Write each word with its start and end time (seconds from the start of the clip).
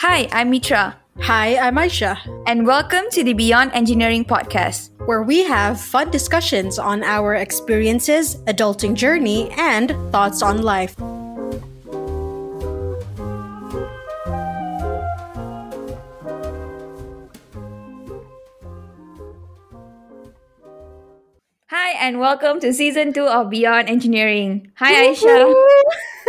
Hi, 0.00 0.30
I'm 0.32 0.48
Mitra, 0.48 0.96
Hi, 1.20 1.58
I'm 1.58 1.76
Aisha, 1.76 2.16
and 2.46 2.66
welcome 2.66 3.04
to 3.10 3.22
the 3.22 3.34
Beyond 3.34 3.72
Engineering 3.74 4.24
podcast. 4.24 4.88
where 5.04 5.22
we 5.22 5.44
have 5.44 5.78
fun 5.78 6.10
discussions 6.10 6.78
on 6.78 7.04
our 7.04 7.34
experiences, 7.34 8.36
adulting 8.46 8.94
journey, 8.94 9.50
and 9.58 9.90
thoughts 10.10 10.40
on 10.40 10.62
life. 10.62 10.96
Welcome 22.20 22.60
to 22.60 22.72
season 22.72 23.12
two 23.14 23.24
of 23.24 23.48
Beyond 23.48 23.88
Engineering. 23.88 24.70
Hi, 24.76 25.08
Aisha. 25.08 25.54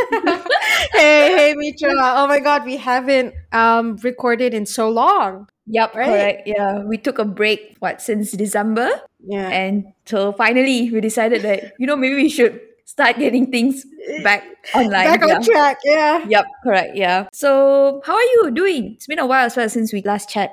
hey, 0.93 1.35
hey, 1.35 1.53
Mitra. 1.57 1.91
Oh 2.15 2.27
my 2.27 2.39
god, 2.39 2.63
we 2.63 2.77
haven't 2.77 3.35
um 3.51 3.97
recorded 3.97 4.53
in 4.53 4.65
so 4.65 4.89
long. 4.89 5.49
Yep, 5.67 5.95
Right. 5.95 6.07
correct. 6.07 6.47
Yeah, 6.47 6.79
we 6.87 6.97
took 6.97 7.19
a 7.19 7.25
break, 7.25 7.75
what, 7.79 8.01
since 8.01 8.31
December? 8.31 8.89
Yeah. 9.19 9.49
And 9.49 9.91
so 10.05 10.31
finally, 10.31 10.89
we 10.91 11.01
decided 11.01 11.43
that, 11.43 11.73
you 11.77 11.85
know, 11.85 11.95
maybe 11.95 12.15
we 12.15 12.29
should 12.29 12.59
start 12.85 13.19
getting 13.19 13.51
things 13.51 13.85
back 14.23 14.43
online. 14.73 15.05
Back 15.07 15.21
yeah. 15.27 15.35
on 15.35 15.43
track, 15.43 15.77
yeah. 15.83 16.25
Yep, 16.27 16.45
correct. 16.63 16.95
Yeah. 16.95 17.27
So, 17.31 18.01
how 18.05 18.15
are 18.15 18.29
you 18.39 18.51
doing? 18.51 18.93
It's 18.95 19.07
been 19.07 19.19
a 19.19 19.25
while 19.27 19.45
as 19.45 19.55
well 19.55 19.69
since 19.69 19.93
we 19.93 20.01
last 20.01 20.29
chat. 20.29 20.51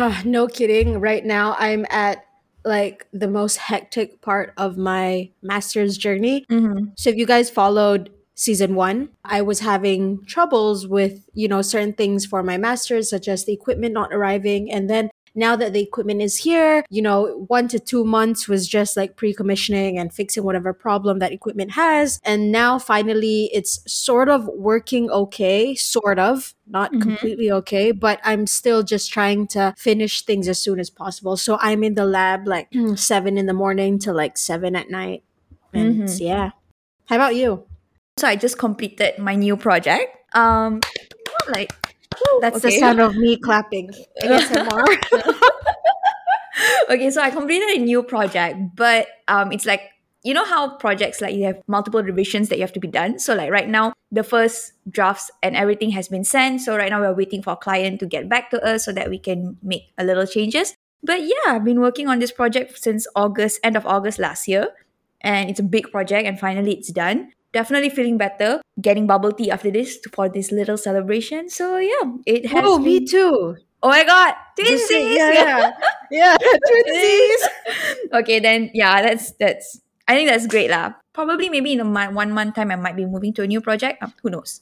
Ah, 0.00 0.22
no 0.24 0.48
kidding. 0.48 0.98
Right 0.98 1.24
now 1.24 1.56
I'm 1.58 1.84
at 1.90 2.24
like 2.64 3.06
the 3.12 3.28
most 3.28 3.56
hectic 3.56 4.20
part 4.20 4.52
of 4.56 4.76
my 4.76 5.30
master's 5.42 5.96
journey. 5.98 6.44
Mm-hmm. 6.50 6.90
So 6.96 7.10
if 7.10 7.16
you 7.16 7.26
guys 7.26 7.50
followed 7.50 8.10
season 8.34 8.74
one, 8.74 9.08
I 9.24 9.42
was 9.42 9.60
having 9.60 10.24
troubles 10.24 10.86
with, 10.86 11.28
you 11.34 11.48
know, 11.48 11.62
certain 11.62 11.92
things 11.92 12.24
for 12.24 12.42
my 12.42 12.56
master's, 12.56 13.10
such 13.10 13.28
as 13.28 13.44
the 13.44 13.52
equipment 13.52 13.94
not 13.94 14.12
arriving. 14.12 14.70
And 14.70 14.88
then 14.88 15.10
now 15.34 15.56
that 15.56 15.72
the 15.72 15.80
equipment 15.80 16.20
is 16.22 16.36
here, 16.36 16.84
you 16.90 17.00
know, 17.02 17.44
one 17.48 17.68
to 17.68 17.78
two 17.78 18.04
months 18.04 18.48
was 18.48 18.68
just 18.68 18.96
like 18.96 19.16
pre-commissioning 19.16 19.98
and 19.98 20.12
fixing 20.12 20.44
whatever 20.44 20.72
problem 20.72 21.18
that 21.20 21.32
equipment 21.32 21.72
has. 21.72 22.20
And 22.24 22.52
now 22.52 22.78
finally 22.78 23.50
it's 23.52 23.80
sort 23.90 24.28
of 24.28 24.46
working 24.48 25.10
okay, 25.10 25.74
sort 25.74 26.18
of, 26.18 26.54
not 26.66 26.92
Mhm. 26.92 27.00
completely 27.02 27.50
okay, 27.50 27.92
but 27.92 28.20
I'm 28.24 28.46
still 28.46 28.82
just 28.82 29.10
trying 29.10 29.46
to 29.48 29.74
finish 29.76 30.24
things 30.24 30.48
as 30.48 30.58
soon 30.58 30.78
as 30.78 30.90
possible. 30.90 31.36
So 31.36 31.58
I'm 31.60 31.82
in 31.82 31.94
the 31.94 32.04
lab 32.04 32.46
like 32.46 32.68
seven 32.96 33.38
in 33.38 33.46
the 33.46 33.54
morning 33.54 33.98
to 34.00 34.12
like 34.12 34.36
seven 34.36 34.76
at 34.76 34.90
night. 34.90 35.22
And 35.72 36.02
Mhm. 36.08 36.20
yeah. 36.20 36.50
How 37.06 37.16
about 37.16 37.34
you? 37.34 37.64
So, 38.18 38.28
I 38.28 38.36
just 38.36 38.58
completed 38.58 39.18
my 39.18 39.34
new 39.34 39.56
project. 39.56 40.14
Um, 40.36 40.80
like, 41.48 41.72
That's 42.40 42.56
okay. 42.56 42.70
the 42.70 42.78
sound 42.78 43.00
of 43.00 43.16
me 43.16 43.36
clapping. 43.36 43.90
ASMR. 44.22 44.84
okay, 46.90 47.10
so 47.10 47.22
I 47.22 47.30
completed 47.30 47.70
a 47.70 47.78
new 47.78 48.02
project, 48.02 48.58
but 48.74 49.08
um, 49.28 49.52
it's 49.52 49.66
like 49.66 49.92
you 50.22 50.34
know 50.34 50.44
how 50.44 50.76
projects 50.76 51.20
like 51.20 51.34
you 51.34 51.44
have 51.44 51.60
multiple 51.66 52.02
revisions 52.02 52.48
that 52.48 52.56
you 52.56 52.62
have 52.62 52.72
to 52.72 52.80
be 52.80 52.88
done. 52.88 53.18
So 53.18 53.34
like 53.34 53.50
right 53.50 53.68
now, 53.68 53.92
the 54.12 54.22
first 54.22 54.72
drafts 54.88 55.30
and 55.42 55.56
everything 55.56 55.90
has 55.90 56.08
been 56.08 56.24
sent. 56.24 56.60
So 56.60 56.76
right 56.76 56.90
now 56.90 57.00
we're 57.00 57.14
waiting 57.14 57.42
for 57.42 57.54
a 57.54 57.56
client 57.56 57.98
to 58.00 58.06
get 58.06 58.28
back 58.28 58.50
to 58.50 58.62
us 58.62 58.84
so 58.84 58.92
that 58.92 59.10
we 59.10 59.18
can 59.18 59.56
make 59.62 59.90
a 59.98 60.04
little 60.04 60.26
changes. 60.26 60.74
But 61.02 61.22
yeah, 61.22 61.48
I've 61.48 61.64
been 61.64 61.80
working 61.80 62.06
on 62.06 62.20
this 62.20 62.30
project 62.30 62.78
since 62.78 63.06
August, 63.16 63.58
end 63.64 63.76
of 63.76 63.84
August 63.84 64.20
last 64.20 64.46
year, 64.46 64.68
and 65.20 65.50
it's 65.50 65.58
a 65.58 65.64
big 65.64 65.90
project, 65.90 66.28
and 66.28 66.38
finally 66.38 66.74
it's 66.74 66.92
done. 66.92 67.32
Definitely 67.52 67.90
feeling 67.90 68.16
better. 68.16 68.60
Getting 68.80 69.06
bubble 69.06 69.32
tea 69.32 69.50
after 69.50 69.70
this 69.70 69.98
for 70.12 70.28
this 70.28 70.50
little 70.50 70.76
celebration. 70.76 71.48
So 71.48 71.76
yeah, 71.76 72.16
it 72.26 72.46
has. 72.46 72.64
oh, 72.64 72.78
me 72.78 73.04
too. 73.04 73.56
Oh 73.82 73.88
my 73.88 74.04
god, 74.04 74.34
twinsies! 74.58 75.16
yeah, 75.16 75.32
yeah. 75.32 75.70
Yeah, 76.12 76.36
twinsies. 76.38 77.42
okay, 78.20 78.38
then 78.38 78.70
yeah, 78.74 79.02
that's 79.02 79.32
that's. 79.40 79.80
I 80.06 80.14
think 80.14 80.28
that's 80.30 80.46
great 80.46 80.70
lah. 80.70 80.94
Probably 81.12 81.48
maybe 81.48 81.72
in 81.72 81.80
a 81.80 81.88
month, 81.88 82.14
one 82.14 82.32
month 82.32 82.54
time, 82.54 82.70
I 82.70 82.76
might 82.76 82.96
be 82.96 83.06
moving 83.06 83.32
to 83.34 83.42
a 83.42 83.46
new 83.46 83.60
project. 83.60 84.02
Um, 84.02 84.12
who 84.22 84.30
knows? 84.30 84.60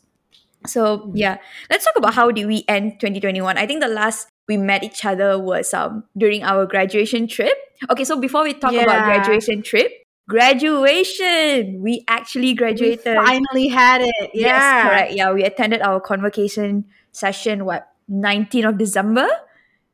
So 0.67 1.11
yeah, 1.15 1.39
let's 1.71 1.85
talk 1.85 1.97
about 1.97 2.15
how 2.15 2.31
did 2.31 2.47
we 2.47 2.65
end 2.69 3.01
2021. 3.01 3.57
I 3.57 3.67
think 3.67 3.81
the 3.81 3.89
last 3.89 4.29
we 4.49 4.57
met 4.57 4.85
each 4.85 5.05
other 5.05 5.39
was 5.39 5.73
um 5.75 6.05
during 6.17 6.43
our 6.43 6.67
graduation 6.67 7.27
trip. 7.27 7.55
Okay, 7.91 8.05
so 8.05 8.19
before 8.21 8.43
we 8.45 8.53
talk 8.53 8.75
about 8.75 9.05
graduation 9.05 9.63
trip, 9.63 10.00
graduation, 10.31 11.81
we 11.83 12.05
actually 12.09 12.49
We 12.49 12.55
graduated. 12.55 13.17
finally 13.17 13.69
had 13.69 14.01
it. 14.03 14.31
Yeah. 14.35 14.47
Yes, 14.47 14.83
correct. 14.87 15.13
Yeah, 15.13 15.33
we 15.33 15.45
attended 15.45 15.83
our 15.83 16.01
convocation 16.01 16.85
session, 17.13 17.65
what, 17.65 17.89
19th 18.09 18.67
of 18.67 18.79
December? 18.79 19.29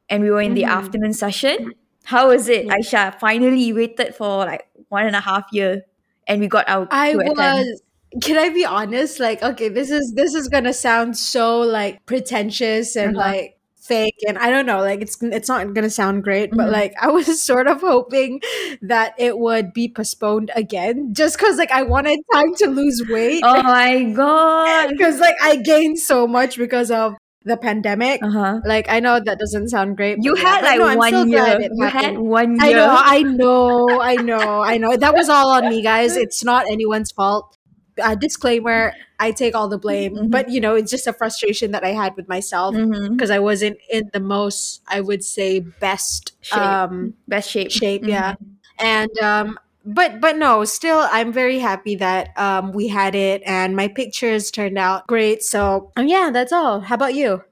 And 0.09 0.23
we 0.23 0.31
were 0.31 0.41
in 0.41 0.55
the 0.55 0.63
Mhm. 0.63 0.71
afternoon 0.71 1.13
session. 1.13 1.73
How 2.05 2.29
was 2.29 2.49
it. 2.49 2.67
Aisha? 2.69 3.19
Finally 3.19 3.73
waited 3.73 4.15
for 4.15 4.45
like 4.47 4.69
one 4.89 5.07
and 5.07 5.17
a 5.17 5.21
half 5.21 5.45
year 5.53 5.83
and 6.29 6.41
we 6.41 6.47
got 6.49 6.69
our 6.69 6.87
I 6.91 7.13
to 7.13 7.19
attend. 7.21 7.37
was 7.37 7.83
can 8.23 8.39
I 8.39 8.49
be 8.51 8.65
honest? 8.65 9.19
Like, 9.19 9.43
okay, 9.43 9.69
this 9.69 9.91
is 9.91 10.13
this 10.15 10.35
is 10.35 10.49
gonna 10.49 10.73
sound 10.73 11.19
so 11.19 11.59
like 11.61 12.07
pretentious 12.07 12.95
and 12.97 13.17
Uh-huh. 13.17 13.27
like 13.31 13.56
fake 13.87 14.17
and 14.29 14.39
I 14.39 14.51
don't 14.51 14.67
know, 14.67 14.81
like 14.81 15.01
it's 15.01 15.17
it's 15.23 15.49
not 15.49 15.73
gonna 15.75 15.91
sound 15.91 16.25
great, 16.25 16.51
but 16.53 16.69
Mhm. 16.69 16.73
like 16.73 16.95
I 17.01 17.09
was 17.09 17.43
sort 17.51 17.67
of 17.67 17.81
hoping 17.81 18.41
that 18.83 19.15
it 19.19 19.39
would 19.39 19.73
be 19.73 19.89
postponed 19.89 20.51
again 20.55 21.15
just 21.15 21.39
because 21.39 21.57
like 21.59 21.71
I 21.71 21.83
wanted 21.83 22.19
time 22.33 22.55
to 22.57 22.67
lose 22.69 23.03
weight. 23.09 23.43
Oh 23.45 23.63
my 23.63 24.03
god. 24.13 24.91
Because 24.97 25.21
like 25.21 25.37
I 25.43 25.57
gained 25.57 25.99
so 25.99 26.27
much 26.27 26.57
because 26.59 26.91
of 26.91 27.15
the 27.45 27.57
pandemic. 27.57 28.23
Uh-huh. 28.23 28.61
Like 28.65 28.89
I 28.89 29.01
know 29.01 29.21
that 29.25 29.39
doesn't 29.39 29.69
sound 29.69 29.97
great. 29.97 30.19
You 30.21 30.37
yeah, 30.37 30.43
had 30.43 30.65
like 30.65 30.79
no, 30.79 30.97
one 30.97 31.29
year. 31.31 31.59
You 31.73 31.85
had 31.87 32.19
one 32.19 32.59
I 32.61 32.69
year. 32.69 32.77
know, 32.77 32.91
I 32.91 33.23
know, 33.23 34.01
I 34.01 34.17
know, 34.17 34.63
I 34.63 34.77
know. 34.79 34.97
That 34.97 35.15
was 35.15 35.29
all 35.29 35.51
on 35.53 35.69
me, 35.69 35.83
guys. 35.83 36.17
It's 36.17 36.43
not 36.45 36.67
anyone's 36.71 37.13
fault. 37.13 37.56
Uh, 38.03 38.15
disclaimer: 38.15 38.93
I 39.19 39.33
take 39.33 39.55
all 39.55 39.69
the 39.69 39.79
blame, 39.79 40.15
Mhm. 40.17 40.31
but 40.31 40.51
you 40.51 40.61
know, 40.61 40.75
it's 40.75 40.91
just 40.91 41.07
a 41.07 41.13
frustration 41.13 41.71
that 41.73 41.83
I 41.85 41.93
had 41.93 42.15
with 42.17 42.29
myself 42.29 42.75
because 43.11 43.31
I 43.31 43.39
wasn't 43.39 43.79
in 43.91 44.11
the 44.13 44.21
most, 44.21 44.83
I 44.89 45.01
would 45.01 45.25
say, 45.25 45.61
best 45.61 46.33
Shape. 46.43 46.61
um, 46.61 47.15
Best 47.29 47.51
shape. 47.51 47.71
shape. 47.71 48.03
Yeah, 48.07 48.33
Mhm. 48.35 48.47
and 48.79 49.19
um, 49.21 49.59
but 49.85 50.21
but 50.21 50.37
no, 50.37 50.65
still, 50.65 51.09
I'm 51.11 51.33
very 51.33 51.59
happy 51.59 51.97
that 51.97 52.37
um, 52.39 52.73
we 52.73 52.89
had 52.89 53.15
it, 53.15 53.43
and 53.47 53.75
my 53.75 53.89
pictures 53.89 54.51
turned 54.51 54.77
out 54.79 55.07
great. 55.07 55.43
So 55.43 55.91
um, 55.97 56.07
yeah, 56.07 56.31
that's 56.33 56.53
all. 56.53 56.81
How 56.81 56.95
about 56.97 57.15
you? 57.15 57.43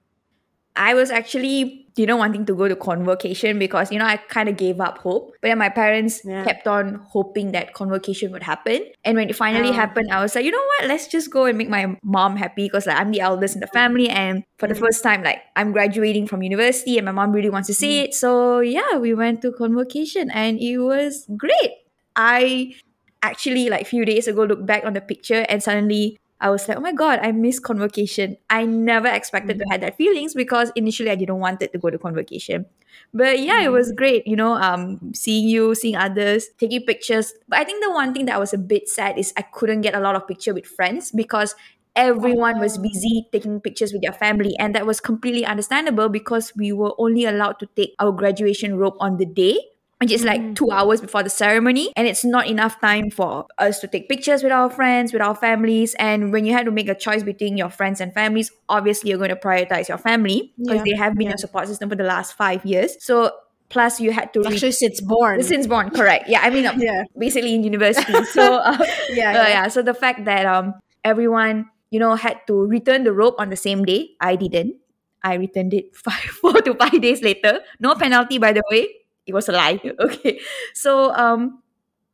I 0.77 0.95
was 0.95 1.11
actually, 1.11 1.84
you 1.97 2.07
know, 2.07 2.17
wanting 2.17 2.45
to 2.47 2.55
go 2.55 2.67
to 2.67 2.75
convocation 2.75 3.59
because, 3.59 3.93
you 3.93 3.99
know, 3.99 4.05
I 4.05 4.17
kind 4.17 4.49
of 4.49 4.57
gave 4.57 4.81
up 4.81 4.99
hope. 4.99 5.33
But 5.41 5.49
then 5.49 5.59
my 5.59 5.69
parents 5.69 6.23
Yeah. 6.25 6.43
kept 6.45 6.67
on 6.67 7.01
hoping 7.07 7.53
that 7.53 7.73
convocation 7.73 8.33
would 8.33 8.43
happen. 8.43 8.83
And 9.05 9.17
when 9.17 9.31
it 9.31 9.37
finally 9.37 9.71
Oh. 9.71 9.73
happened, 9.73 10.09
I 10.11 10.21
was 10.21 10.35
like, 10.35 10.45
you 10.45 10.51
know 10.51 10.65
what? 10.79 10.89
Let's 10.89 11.07
just 11.07 11.31
go 11.31 11.45
and 11.47 11.57
make 11.57 11.69
my 11.69 11.97
mom 12.03 12.37
happy 12.37 12.67
because 12.67 12.87
like 12.87 12.99
I'm 12.99 13.13
the 13.13 13.21
eldest 13.21 13.55
in 13.55 13.61
the 13.61 13.69
family. 13.69 14.09
And 14.09 14.43
for 14.59 14.67
the 14.67 14.75
Mm. 14.75 14.81
first 14.81 15.03
time, 15.05 15.23
like 15.23 15.39
I'm 15.55 15.71
graduating 15.73 16.27
from 16.27 16.43
university 16.43 16.99
and 16.99 17.05
my 17.05 17.13
mom 17.13 17.31
really 17.33 17.51
wants 17.51 17.69
to 17.69 17.75
see 17.75 18.01
Mm. 18.01 18.05
it. 18.07 18.15
So 18.15 18.59
yeah, 18.61 18.97
we 18.99 19.15
went 19.15 19.41
to 19.43 19.53
convocation 19.53 20.31
and 20.31 20.59
it 20.59 20.79
was 20.79 21.27
great. 21.37 21.73
I 22.17 22.75
actually 23.23 23.71
like 23.71 23.87
few 23.87 24.05
days 24.05 24.29
ago 24.29 24.45
looked 24.45 24.67
back 24.67 24.85
on 24.85 24.93
the 24.93 25.01
picture 25.01 25.47
and 25.49 25.63
suddenly 25.63 26.19
I 26.45 26.51
was 26.51 26.69
like, 26.69 26.77
oh 26.77 26.81
my 26.85 26.93
god, 26.93 27.21
I 27.23 27.33
miss 27.33 27.59
convocation. 27.59 28.37
I 28.51 28.67
never 28.67 29.09
expected 29.09 29.59
to 29.59 29.65
have 29.71 29.81
that 29.81 29.97
feelings 29.97 30.35
because 30.35 30.71
initially 30.77 31.09
I 31.09 31.17
didn't 31.17 31.39
want 31.41 31.63
it 31.63 31.73
to 31.73 31.79
go 31.79 31.89
to 31.89 31.97
convocation. 31.97 32.67
But 33.15 33.41
yeah, 33.41 33.63
it 33.63 33.73
was 33.73 33.93
great, 33.93 34.27
you 34.27 34.37
know, 34.37 34.55
um, 34.55 35.01
seeing 35.15 35.49
you, 35.49 35.75
seeing 35.75 35.97
others, 35.97 36.49
taking 36.59 36.83
pictures. 36.85 37.33
But 37.49 37.61
I 37.61 37.65
think 37.65 37.83
the 37.83 37.91
one 37.91 38.13
thing 38.13 38.27
that 38.27 38.39
was 38.39 38.53
a 38.53 38.59
bit 38.59 38.89
sad 38.91 39.19
is 39.19 39.33
I 39.39 39.43
couldn't 39.43 39.81
get 39.81 39.95
a 39.95 40.01
lot 40.01 40.17
of 40.17 40.29
picture 40.29 40.53
with 40.53 40.67
friends 40.67 41.11
because 41.11 41.55
everyone 41.97 42.59
was 42.61 42.77
Oh. 42.77 42.83
busy 42.83 43.27
taking 43.33 43.61
pictures 43.61 43.93
with 43.93 44.03
their 44.03 44.13
family 44.13 44.55
and 44.59 44.75
that 44.75 44.85
was 44.87 45.01
completely 45.01 45.47
understandable 45.47 46.09
because 46.09 46.53
we 46.57 46.73
were 46.73 46.93
only 46.99 47.25
allowed 47.25 47.59
to 47.61 47.67
take 47.77 47.95
our 48.01 48.13
graduation 48.13 48.77
robe 48.77 48.95
on 49.01 49.17
the 49.17 49.27
day 49.27 49.57
which 50.01 50.11
is 50.11 50.25
like 50.25 50.41
Mm. 50.41 50.55
two 50.57 50.71
hours 50.71 51.01
before 51.01 51.23
the 51.23 51.31
ceremony 51.31 51.93
and 51.97 52.07
it's 52.07 52.25
not 52.25 52.47
enough 52.47 52.81
time 52.81 53.11
for 53.11 53.47
us 53.59 53.81
to 53.81 53.87
take 53.87 54.09
pictures 54.09 54.43
with 54.43 54.53
our 54.53 54.69
friends 54.71 55.13
with 55.13 55.23
our 55.23 55.35
families. 55.35 55.95
And 55.99 56.33
when 56.33 56.45
you 56.45 56.53
had 56.53 56.65
to 56.67 56.71
make 56.73 56.89
a 56.89 56.95
choice 56.95 57.23
between 57.23 57.57
your 57.57 57.71
friends 57.71 58.01
and 58.01 58.13
families 58.13 58.51
obviously 58.69 59.11
you're 59.11 59.19
going 59.19 59.31
to 59.31 59.37
prioritize 59.37 59.89
your 59.89 59.99
family 59.99 60.53
because 60.59 60.77
Yeah, 60.79 60.83
they 60.85 60.97
have 60.97 61.15
been 61.15 61.23
yeah. 61.27 61.31
your 61.31 61.39
support 61.39 61.69
system 61.69 61.89
for 61.89 61.97
the 61.97 62.05
last 62.05 62.35
five 62.35 62.65
years. 62.67 62.97
So 63.01 63.31
plus 63.71 64.01
you 64.01 64.13
had 64.13 64.33
to 64.35 64.41
read 64.41 64.53
Actually, 64.53 64.73
since 64.73 65.01
born. 65.01 65.43
since 65.43 65.67
born 65.67 65.91
correct. 65.91 66.29
Yeah 66.29 66.41
i 66.43 66.51
mean 66.51 66.65
yeah, 66.79 67.05
basically 67.19 67.55
in 67.55 67.63
university. 67.65 68.13
So 68.37 68.59
uh, 68.59 68.77
yeah, 69.11 69.31
uh, 69.31 69.49
yeah 69.49 69.69
so 69.69 69.81
the 69.83 69.95
fact 69.95 70.25
that 70.27 70.45
um 70.47 70.75
everyone 71.05 71.71
you 71.91 71.99
know 72.01 72.15
had 72.15 72.41
to 72.49 72.55
return 72.67 73.05
the 73.05 73.13
rope 73.13 73.37
on 73.39 73.49
the 73.51 73.57
same 73.57 73.85
day 73.85 74.11
i 74.21 74.37
didn't. 74.37 74.77
I 75.25 75.35
returned 75.41 75.73
it 75.73 75.97
five 76.07 76.29
four 76.43 76.61
to 76.61 76.75
five 76.75 77.01
days 77.01 77.23
later. 77.23 77.61
No 77.81 77.95
penalty 77.95 78.37
by 78.39 78.53
the 78.53 78.63
way 78.71 78.89
it 79.27 79.35
was 79.35 79.49
a 79.49 79.53
lie. 79.53 79.81
Okay. 80.01 80.41
So 80.75 81.13
um 81.15 81.63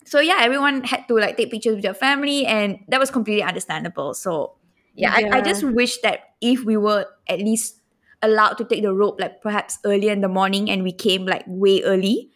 so 0.05 0.21
yeah 0.21 0.39
everyone 0.41 0.83
had 0.85 1.07
to 1.09 1.15
like 1.15 1.37
take 1.37 1.51
pictures 1.51 1.75
with 1.75 1.83
their 1.85 1.95
family 1.95 2.47
and 2.47 2.79
that 2.89 3.01
was 3.01 3.11
completely 3.11 3.43
understandable. 3.43 4.15
So 4.15 4.57
yeah, 4.95 5.13
I, 5.15 5.39
I 5.39 5.41
just 5.41 5.63
wish 5.63 5.99
that 6.03 6.35
if 6.41 6.65
we 6.65 6.77
were 6.77 7.07
at 7.29 7.39
least 7.39 7.81
allowed 8.23 8.55
to 8.55 8.65
take 8.65 8.83
the 8.83 8.93
rope 8.93 9.21
like 9.21 9.41
perhaps 9.41 9.79
earlier 9.85 10.13
in 10.13 10.21
the 10.21 10.29
morning 10.29 10.71
and 10.71 10.83
we 10.83 10.93
came 10.93 11.25
like 11.25 11.45
way 11.47 11.83
early 11.83 12.31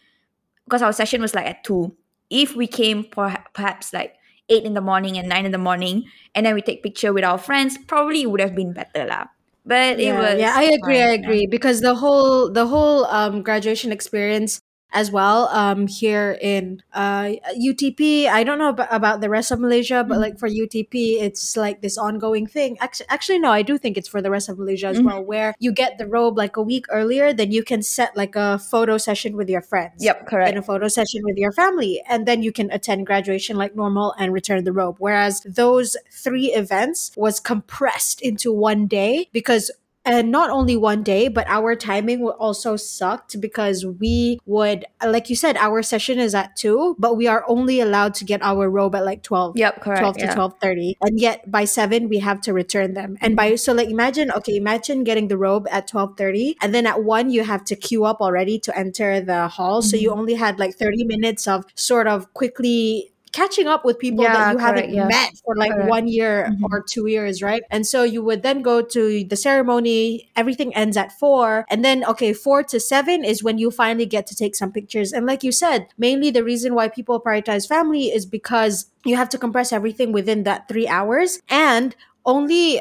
because 0.64 0.80
our 0.80 0.92
session 0.92 1.20
was 1.20 1.34
like 1.34 1.46
at 1.46 1.62
2 1.64 1.94
if 2.30 2.56
we 2.56 2.66
came 2.66 3.04
per- 3.04 3.44
perhaps 3.52 3.92
like 3.92 4.14
8 4.48 4.64
in 4.64 4.72
the 4.74 4.80
morning 4.80 5.18
and 5.18 5.28
9 5.28 5.44
in 5.44 5.52
the 5.52 5.58
morning 5.58 6.04
and 6.34 6.46
then 6.46 6.54
we 6.54 6.62
take 6.62 6.82
picture 6.82 7.12
with 7.12 7.24
our 7.24 7.36
friends 7.36 7.76
probably 7.86 8.22
it 8.22 8.30
would 8.30 8.40
have 8.40 8.54
been 8.54 8.72
better 8.72 9.04
lah 9.04 9.26
but 9.64 10.00
it 10.00 10.12
yeah, 10.12 10.18
was 10.18 10.38
yeah, 10.38 10.52
I 10.54 10.64
agree. 10.64 11.00
fine, 11.00 11.02
I 11.02 11.12
yeah. 11.20 11.34
agree 11.34 11.46
because 11.46 11.80
the 11.80 11.94
whole 11.94 12.50
the 12.50 12.66
whole 12.66 13.06
um, 13.06 13.42
graduation 13.42 13.92
experience 13.92 14.60
as 14.94 15.10
well 15.10 15.48
um, 15.48 15.86
here 15.86 16.38
in 16.40 16.82
uh, 16.94 17.34
UTP. 17.58 18.26
I 18.28 18.44
don't 18.44 18.58
know 18.58 18.70
ab- 18.70 18.88
about 18.90 19.20
the 19.20 19.28
rest 19.28 19.50
of 19.50 19.58
Malaysia, 19.60 20.04
but 20.08 20.18
like 20.18 20.38
for 20.38 20.48
UTP, 20.48 21.20
it's 21.20 21.56
like 21.56 21.82
this 21.82 21.98
ongoing 21.98 22.46
thing. 22.46 22.78
Actually, 22.80 23.06
actually, 23.10 23.38
no, 23.40 23.50
I 23.50 23.62
do 23.62 23.76
think 23.76 23.98
it's 23.98 24.08
for 24.08 24.22
the 24.22 24.30
rest 24.30 24.48
of 24.48 24.58
Malaysia 24.58 24.86
as 24.86 25.00
Mhm. 25.00 25.04
well, 25.04 25.22
where 25.24 25.54
you 25.58 25.72
get 25.72 25.98
the 25.98 26.06
robe 26.06 26.38
like 26.38 26.56
a 26.56 26.62
week 26.62 26.86
earlier, 26.88 27.32
then 27.34 27.50
you 27.50 27.62
can 27.62 27.82
set 27.82 28.16
like 28.16 28.36
a 28.36 28.58
photo 28.58 28.96
session 28.96 29.36
with 29.36 29.50
your 29.50 29.60
friends. 29.62 29.98
yep 30.04 30.26
correct 30.26 30.52
in 30.52 30.58
a 30.58 30.62
photo 30.62 30.86
session 30.88 31.20
with 31.24 31.36
your 31.36 31.52
family 31.52 32.02
and 32.08 32.26
then 32.26 32.42
you 32.42 32.52
can 32.52 32.70
attend 32.70 33.06
graduation 33.06 33.56
like 33.56 33.74
normal 33.74 34.14
and 34.18 34.32
return 34.32 34.64
the 34.64 34.72
robe 34.72 34.96
whereas 34.98 35.40
those 35.46 35.96
three 36.12 36.52
events 36.52 37.10
was 37.16 37.40
compressed 37.40 38.20
into 38.22 38.52
one 38.52 38.86
day 38.86 39.28
because 39.32 39.70
and 40.04 40.30
not 40.30 40.50
only 40.50 40.76
one 40.76 41.02
day 41.02 41.28
but 41.28 41.46
our 41.48 41.74
timing 41.74 42.20
would 42.20 42.36
also 42.38 42.76
sucked 42.76 43.40
because 43.40 43.84
we 43.86 44.38
would 44.46 44.84
like 45.04 45.30
you 45.30 45.36
said 45.36 45.56
our 45.56 45.82
session 45.82 46.18
is 46.18 46.34
at 46.34 46.56
2 46.56 46.96
but 46.98 47.16
we 47.16 47.26
are 47.26 47.44
only 47.48 47.80
allowed 47.80 48.14
to 48.14 48.24
get 48.24 48.42
our 48.42 48.68
robe 48.70 48.94
at 48.94 49.04
like 49.04 49.22
12 49.22 49.56
yep 49.56 49.80
correct 49.80 50.00
12 50.00 50.16
to 50.16 50.24
yeah. 50.24 50.34
12.30 50.34 50.94
and 51.00 51.20
yet 51.20 51.50
by 51.50 51.64
7 51.64 52.08
we 52.08 52.18
have 52.18 52.40
to 52.40 52.52
return 52.52 52.94
them. 52.94 53.16
And 53.20 53.36
by 53.36 53.54
so 53.56 53.72
like 53.72 53.88
imagine 53.88 54.30
okay 54.32 54.56
imagine 54.56 55.04
getting 55.04 55.28
the 55.28 55.36
robe 55.36 55.66
at 55.70 55.88
12.30 55.88 56.56
and 56.62 56.74
then 56.74 56.86
at 56.86 57.02
1 57.02 57.30
you 57.30 57.44
have 57.44 57.64
to 57.64 57.76
queue 57.76 58.04
up 58.04 58.20
already 58.20 58.58
to 58.60 58.76
enter 58.76 59.20
the 59.20 59.48
hall. 59.48 59.82
So 59.82 59.96
you 59.96 60.10
mm-hmm. 60.10 60.18
only 60.20 60.34
had 60.34 60.58
like 60.58 60.74
30 60.74 61.04
minutes 61.04 61.46
of 61.46 61.64
sort 61.74 62.06
of 62.06 62.32
quickly 62.34 63.13
catching 63.34 63.66
up 63.66 63.84
with 63.84 63.98
people 63.98 64.22
Yeah, 64.24 64.32
that 64.34 64.52
you 64.52 64.58
correct, 64.58 64.76
haven't 64.78 64.94
yeah. 64.94 65.08
met 65.08 65.30
for 65.44 65.56
like 65.56 65.72
Correct. 65.72 65.90
one 65.90 66.06
year 66.06 66.48
Mhm. 66.50 66.70
or 66.70 66.84
two 66.88 67.06
years 67.08 67.42
right 67.42 67.62
and 67.70 67.82
so 67.84 68.04
you 68.04 68.22
would 68.22 68.42
then 68.46 68.62
go 68.62 68.80
to 68.80 69.02
the 69.24 69.34
ceremony 69.36 70.30
everything 70.36 70.70
ends 70.74 70.96
at 70.96 71.10
4 71.18 71.66
and 71.68 71.84
then 71.84 72.04
okay 72.04 72.32
4 72.32 72.62
to 72.62 72.78
7 72.78 73.24
is 73.24 73.42
when 73.42 73.58
you 73.58 73.70
finally 73.72 74.06
get 74.06 74.24
to 74.28 74.34
take 74.36 74.54
some 74.54 74.70
pictures 74.70 75.12
and 75.12 75.26
like 75.26 75.42
you 75.42 75.50
said 75.50 75.86
mainly 75.98 76.30
the 76.30 76.44
reason 76.44 76.74
why 76.78 76.86
people 76.88 77.20
prioritize 77.20 77.66
family 77.66 78.04
is 78.14 78.24
because 78.24 78.86
you 79.04 79.16
have 79.16 79.28
to 79.30 79.38
compress 79.38 79.72
everything 79.72 80.12
within 80.12 80.44
that 80.44 80.68
three 80.68 80.86
hours 80.86 81.40
and 81.50 81.96
only 82.24 82.80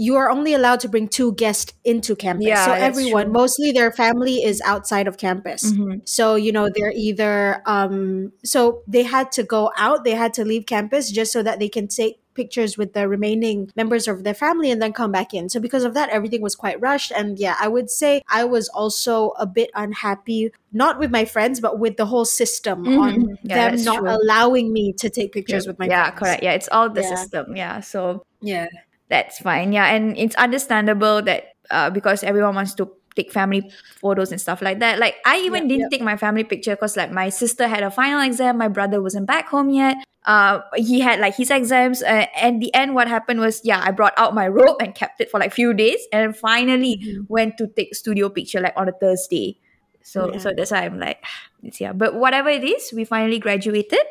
you 0.00 0.14
are 0.16 0.30
only 0.30 0.54
allowed 0.54 0.78
to 0.80 0.88
bring 0.88 1.08
two 1.08 1.32
guests 1.34 1.72
into 1.84 2.14
campus 2.16 2.46
Yeah, 2.46 2.64
so 2.64 2.72
everyone 2.72 3.24
true. 3.24 3.32
mostly 3.32 3.72
their 3.72 3.90
family 3.92 4.36
is 4.44 4.60
outside 4.64 5.06
of 5.08 5.18
campus 5.18 5.72
Mhm. 5.72 6.08
so 6.08 6.36
you 6.36 6.52
know 6.52 6.68
they're 6.74 6.92
either 6.94 7.60
um 7.66 8.32
so 8.44 8.82
they 8.86 9.02
had 9.02 9.32
to 9.32 9.42
go 9.42 9.70
out 9.76 10.04
they 10.04 10.14
had 10.14 10.32
to 10.34 10.44
leave 10.44 10.64
campus 10.66 11.10
just 11.10 11.32
so 11.32 11.42
that 11.42 11.58
they 11.58 11.68
can 11.68 11.88
take 11.88 12.20
pictures 12.34 12.78
with 12.78 12.92
the 12.92 13.08
remaining 13.08 13.68
members 13.74 14.06
of 14.06 14.22
their 14.22 14.34
family 14.34 14.70
and 14.70 14.80
then 14.80 14.92
come 14.92 15.10
back 15.10 15.34
in 15.34 15.48
so 15.48 15.58
because 15.58 15.82
of 15.82 15.92
that 15.94 16.08
everything 16.10 16.40
was 16.40 16.54
quite 16.54 16.80
rushed 16.80 17.10
and 17.10 17.36
yeah 17.36 17.56
i 17.60 17.66
would 17.66 17.90
say 17.90 18.22
i 18.30 18.44
was 18.44 18.68
also 18.68 19.30
a 19.40 19.46
bit 19.46 19.68
unhappy 19.74 20.52
not 20.72 21.00
with 21.00 21.10
my 21.10 21.24
friends 21.24 21.58
but 21.58 21.80
with 21.80 21.96
the 21.96 22.06
whole 22.06 22.24
system 22.24 22.86
Mhm, 22.86 22.98
on. 23.00 23.38
Yeah, 23.42 23.70
them 23.70 23.82
not 23.84 23.98
true. 23.98 24.08
allowing 24.16 24.72
me 24.72 24.92
to 25.02 25.10
take 25.10 25.32
pictures 25.32 25.66
with 25.66 25.76
my 25.80 25.86
yeah 25.86 26.04
friends 26.04 26.18
correct 26.20 26.42
yeah 26.44 26.52
it's 26.52 26.68
all 26.70 26.88
the 26.88 27.02
Yeah. 27.02 27.14
system 27.16 27.56
yeah 27.56 27.80
so 27.80 28.22
yeah 28.40 28.68
that's 29.08 29.38
fine. 29.40 29.72
Yeah 29.72 29.86
and 29.94 30.16
it's 30.16 30.34
understandable 30.36 31.22
that 31.22 31.54
uh, 31.70 31.90
because 31.90 32.22
everyone 32.24 32.54
wants 32.54 32.74
to 32.74 32.90
take 33.16 33.32
family 33.32 33.70
photos 34.00 34.30
and 34.30 34.40
stuff 34.40 34.62
like 34.62 34.78
that. 34.80 34.98
Like 34.98 35.16
i 35.26 35.38
even 35.40 35.64
Yep, 35.64 35.68
didn't 35.68 35.80
yep. 35.80 35.90
take 35.90 36.02
my 36.02 36.16
family 36.16 36.44
picture 36.44 36.74
because 36.76 36.96
like 36.96 37.10
my 37.10 37.28
sister 37.30 37.66
had 37.68 37.82
a 37.82 37.90
final 37.90 38.20
exam. 38.20 38.58
My 38.58 38.68
brother 38.68 39.02
wasn't 39.02 39.26
back 39.26 39.48
home 39.48 39.70
yet. 39.70 39.96
Uh 40.24 40.60
he 40.76 41.00
had 41.00 41.20
like 41.20 41.34
his 41.36 41.50
exams 41.50 42.02
uh, 42.02 42.26
and 42.36 42.60
the 42.60 42.74
end 42.74 42.94
what 42.94 43.08
happened 43.08 43.40
was 43.40 43.60
yeah 43.64 43.80
i 43.86 43.90
brought 43.92 44.12
out 44.18 44.34
my 44.34 44.46
robe 44.48 44.76
and 44.82 44.94
kept 44.94 45.20
it 45.20 45.30
for 45.30 45.38
like 45.40 45.52
few 45.54 45.72
days 45.72 46.00
and 46.12 46.36
finally 46.36 46.98
Mhm. 47.00 47.24
went 47.28 47.56
to 47.56 47.66
take 47.68 47.94
studio 47.94 48.28
picture 48.28 48.60
like 48.60 48.74
on 48.76 48.88
a 48.88 48.92
thursday. 48.92 49.58
So 50.02 50.30
Yeah. 50.32 50.38
so 50.38 50.52
that's 50.56 50.70
why 50.70 50.84
i'm 50.84 50.98
like 50.98 51.22
it's 51.62 51.80
yeah. 51.80 51.92
But 51.92 52.14
whatever 52.14 52.50
it 52.50 52.64
is 52.64 52.92
we 52.92 53.04
finally 53.04 53.38
graduated 53.38 54.04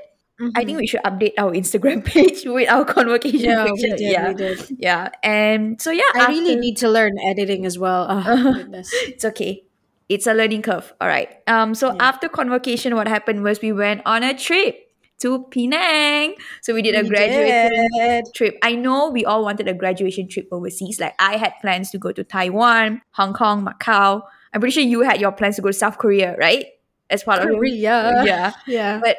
I 0.55 0.63
think 0.65 0.77
we 0.79 0.85
should 0.87 1.01
update 1.03 1.33
our 1.37 1.51
Instagram 1.51 2.05
page 2.13 2.45
with 2.45 2.69
our 2.69 2.85
convocation 2.85 3.39
yeah, 3.49 3.65
picture. 3.65 3.95
did, 3.97 3.99
yeah, 3.99 4.27
we 4.29 4.33
did. 4.35 4.59
yeah. 4.77 5.09
And 5.23 5.81
so 5.81 5.89
yeah, 5.91 6.03
I 6.15 6.27
really 6.27 6.55
need 6.55 6.77
to 6.77 6.89
learn 6.89 7.17
editing 7.25 7.65
as 7.65 7.77
well. 7.79 8.05
Oh, 8.27 8.65
it's 9.07 9.25
okay. 9.25 9.63
It's 10.09 10.27
a 10.27 10.33
learning 10.33 10.61
curve. 10.61 10.93
All 11.01 11.07
right. 11.07 11.29
Um. 11.47 11.73
So 11.75 11.87
Yeah. 11.93 11.97
after 12.09 12.29
convocation, 12.29 12.95
what 12.95 13.07
happened 13.07 13.43
was 13.43 13.61
we 13.61 13.73
went 13.73 14.01
on 14.05 14.23
a 14.23 14.37
trip 14.37 14.77
to 15.19 15.43
Penang. 15.49 16.35
So 16.61 16.73
we 16.75 16.81
did 16.83 16.93
a 16.95 17.01
We 17.01 17.09
graduation 17.09 17.87
did. 17.97 18.25
trip. 18.35 18.57
I 18.61 18.75
know 18.75 19.09
we 19.09 19.25
all 19.25 19.43
wanted 19.43 19.67
a 19.67 19.73
graduation 19.73 20.29
trip 20.29 20.47
overseas. 20.51 20.99
Like 20.99 21.15
I 21.19 21.37
had 21.37 21.53
plans 21.61 21.89
to 21.91 21.97
go 21.97 22.11
to 22.11 22.23
Taiwan, 22.23 23.01
Hong 23.17 23.33
Kong, 23.33 23.65
Macau. 23.65 24.21
I'm 24.53 24.61
pretty 24.61 24.73
sure 24.73 24.83
you 24.83 25.01
had 25.01 25.19
your 25.19 25.31
plans 25.31 25.55
to 25.57 25.61
go 25.63 25.69
to 25.69 25.73
South 25.73 25.97
Korea, 25.97 26.37
right? 26.37 26.65
As 27.09 27.23
part 27.23 27.39
of 27.39 27.45
your- 27.49 27.55
Korea. 27.57 28.21
Yeah. 28.25 28.51
Yeah. 28.67 28.99
But 29.03 29.17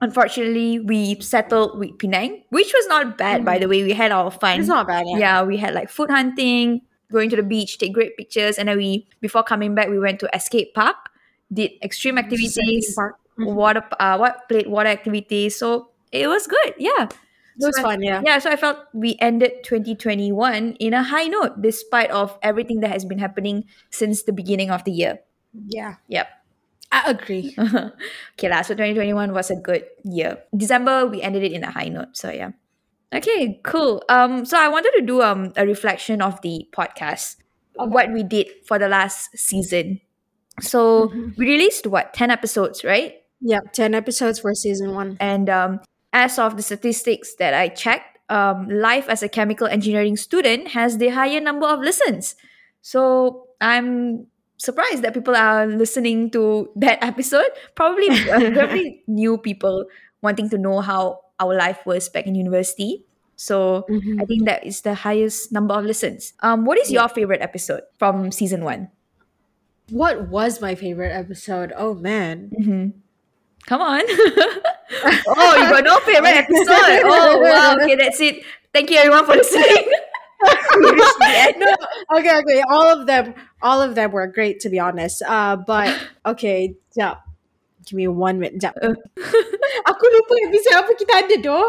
unfortunately, 0.00 0.80
we 0.80 1.20
settled 1.20 1.78
with 1.78 1.98
Penang, 1.98 2.42
which 2.50 2.72
was 2.74 2.86
not 2.88 3.16
bad, 3.18 3.44
by 3.44 3.58
the 3.58 3.68
way. 3.68 3.82
We 3.82 3.92
had 3.92 4.12
our 4.12 4.30
fun. 4.30 4.60
It's 4.60 4.68
not 4.68 4.86
bad. 4.86 5.04
Yeah. 5.08 5.18
yeah. 5.18 5.42
we 5.42 5.56
had 5.56 5.74
like 5.74 5.88
food 5.90 6.10
hunting, 6.10 6.82
going 7.12 7.30
to 7.30 7.36
the 7.36 7.42
beach, 7.42 7.78
take 7.78 7.92
great 7.92 8.16
pictures, 8.16 8.58
and 8.58 8.68
then 8.68 8.76
we 8.78 9.06
before 9.20 9.42
coming 9.42 9.74
back, 9.74 9.88
we 9.88 9.98
went 9.98 10.20
to 10.20 10.28
escape 10.34 10.74
park, 10.74 10.96
did 11.52 11.72
extreme 11.82 12.18
activities. 12.18 12.96
Mhm. 13.36 13.50
water, 13.54 13.82
uh, 13.98 14.16
what 14.16 14.48
played 14.48 14.68
water 14.68 14.88
activities. 14.88 15.56
So 15.58 15.90
it 16.12 16.28
was 16.28 16.46
good. 16.46 16.74
Yeah, 16.78 17.10
It 17.58 17.66
was 17.66 17.74
So 17.74 17.82
I- 17.82 17.82
fun. 17.82 18.02
Yeah. 18.02 18.22
yeah. 18.24 18.38
So 18.38 18.48
I 18.50 18.54
felt 18.54 18.78
we 18.94 19.16
ended 19.20 19.64
2021 19.64 20.76
in 20.78 20.94
a 20.94 21.02
high 21.02 21.26
note, 21.26 21.60
despite 21.60 22.10
of 22.10 22.38
everything 22.42 22.78
that 22.86 22.90
has 22.90 23.04
been 23.04 23.18
happening 23.18 23.64
since 23.90 24.22
the 24.22 24.32
beginning 24.32 24.70
of 24.70 24.84
the 24.84 24.92
year. 24.92 25.18
Yeah. 25.66 25.96
Yep. 26.06 26.28
I 26.94 27.10
agree. 27.10 27.54
okay, 28.38 28.48
lah. 28.48 28.62
So 28.62 28.74
2021 28.78 29.32
was 29.34 29.50
a 29.50 29.56
good 29.58 29.82
year. 30.04 30.38
December 30.54 31.06
we 31.10 31.22
ended 31.22 31.42
it 31.42 31.52
in 31.52 31.64
a 31.64 31.70
high 31.70 31.88
note. 31.90 32.14
So 32.16 32.30
yeah. 32.30 32.52
Okay, 33.14 33.60
cool. 33.62 34.02
Um, 34.08 34.44
so 34.44 34.58
I 34.58 34.68
wanted 34.68 34.92
to 34.98 35.02
do 35.02 35.22
um 35.22 35.52
a 35.56 35.66
reflection 35.66 36.22
of 36.22 36.40
the 36.42 36.66
podcast, 36.74 37.36
of 37.78 37.90
what 37.90 38.12
we 38.12 38.22
did 38.22 38.48
for 38.66 38.78
the 38.78 38.88
last 38.88 39.30
season. 39.34 40.00
So 40.60 41.08
Mhm. 41.10 41.36
we 41.38 41.46
released 41.46 41.86
what 41.86 42.14
ten 42.14 42.30
episodes, 42.30 42.84
right? 42.84 43.20
Yeah, 43.44 43.60
10 43.76 43.92
episodes 43.94 44.40
for 44.40 44.54
season 44.54 44.94
one. 44.94 45.18
And 45.20 45.50
um, 45.50 45.80
as 46.16 46.38
of 46.38 46.56
the 46.56 46.62
statistics 46.64 47.34
that 47.36 47.52
I 47.52 47.68
checked, 47.68 48.16
um, 48.32 48.68
life 48.72 49.08
as 49.08 49.22
a 49.22 49.28
chemical 49.28 49.66
engineering 49.68 50.16
student 50.16 50.68
has 50.72 50.96
the 50.96 51.08
higher 51.12 51.40
number 51.40 51.66
of 51.68 51.80
listens. 51.80 52.36
So 52.80 53.48
I'm 53.60 54.26
surprised 54.56 55.02
that 55.02 55.14
people 55.14 55.34
are 55.36 55.66
listening 55.66 56.30
to 56.30 56.70
that 56.76 57.02
episode. 57.02 57.48
Probably, 57.74 58.08
uh, 58.30 58.50
probably 58.52 59.02
new 59.06 59.38
people 59.38 59.86
wanting 60.22 60.48
to 60.50 60.58
know 60.58 60.80
how 60.80 61.20
our 61.40 61.54
life 61.54 61.84
was 61.84 62.08
back 62.08 62.26
in 62.26 62.34
university. 62.34 63.04
So 63.36 63.84
Mhm. 63.90 64.22
I 64.22 64.24
think 64.24 64.46
that 64.46 64.64
is 64.64 64.82
the 64.82 64.94
highest 64.94 65.50
number 65.52 65.74
of 65.74 65.84
listens. 65.84 66.32
Um, 66.40 66.64
what 66.64 66.78
is 66.78 66.90
your 66.90 67.08
favorite 67.08 67.42
episode 67.42 67.82
from 67.98 68.30
season 68.30 68.62
one? 68.64 68.88
What 69.90 70.28
was 70.28 70.60
my 70.62 70.74
favorite 70.74 71.12
episode? 71.12 71.72
Oh, 71.76 71.94
man. 71.94 72.50
Mm-hmm. 72.58 72.88
Come 73.66 73.80
on. 73.82 74.00
oh, 74.08 75.52
you 75.60 75.68
got 75.68 75.84
no 75.84 75.98
favorite 76.00 76.36
episode. 76.46 77.02
Oh, 77.04 77.40
wow. 77.40 77.76
Okay, 77.82 77.96
that's 77.96 78.20
it. 78.20 78.44
Thank 78.72 78.90
you, 78.90 78.96
everyone, 78.98 79.26
for 79.26 79.34
listening. 79.34 79.64
We 79.66 79.68
reached 79.68 79.90
the 80.40 80.50
end. 80.50 80.63
no, 81.58 81.70
okay, 82.18 82.38
okay. 82.38 82.62
All 82.70 82.86
of 82.88 83.06
them, 83.06 83.34
all 83.62 83.80
of 83.82 83.94
them 83.94 84.12
were 84.12 84.26
great 84.26 84.60
to 84.60 84.68
be 84.68 84.78
honest. 84.78 85.22
Uh, 85.22 85.56
but 85.56 85.94
okay, 86.26 86.76
jap. 86.96 87.20
Give 87.84 87.96
me 87.96 88.08
one 88.08 88.40
minute. 88.40 88.60
Jap. 88.60 88.74
Uh. 88.80 88.94
Aku 89.90 90.04
lupa 90.08 90.34
episode 90.48 90.76
apa 90.80 90.92
kita 90.96 91.12
ada 91.26 91.36
doh. 91.42 91.68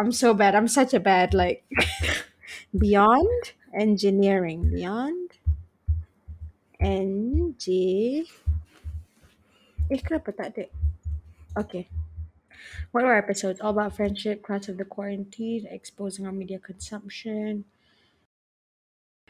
I'm 0.00 0.12
so 0.12 0.32
bad. 0.32 0.54
I'm 0.54 0.68
such 0.68 0.94
a 0.96 1.00
bad 1.00 1.34
like 1.34 1.64
beyond 2.72 3.52
engineering. 3.76 4.72
Beyond 4.72 5.36
Eng. 6.82 7.54
Eh, 9.92 10.00
kenapa 10.00 10.34
tak 10.34 10.56
ada? 10.56 10.66
Okay. 11.54 11.86
What 12.90 13.04
were 13.04 13.12
our 13.12 13.22
episodes? 13.22 13.60
All 13.60 13.70
about 13.70 13.94
friendship, 13.94 14.42
cross 14.42 14.68
of 14.68 14.80
the 14.80 14.88
quarantine, 14.88 15.68
exposing 15.68 16.26
our 16.26 16.32
media 16.32 16.58
consumption. 16.58 17.64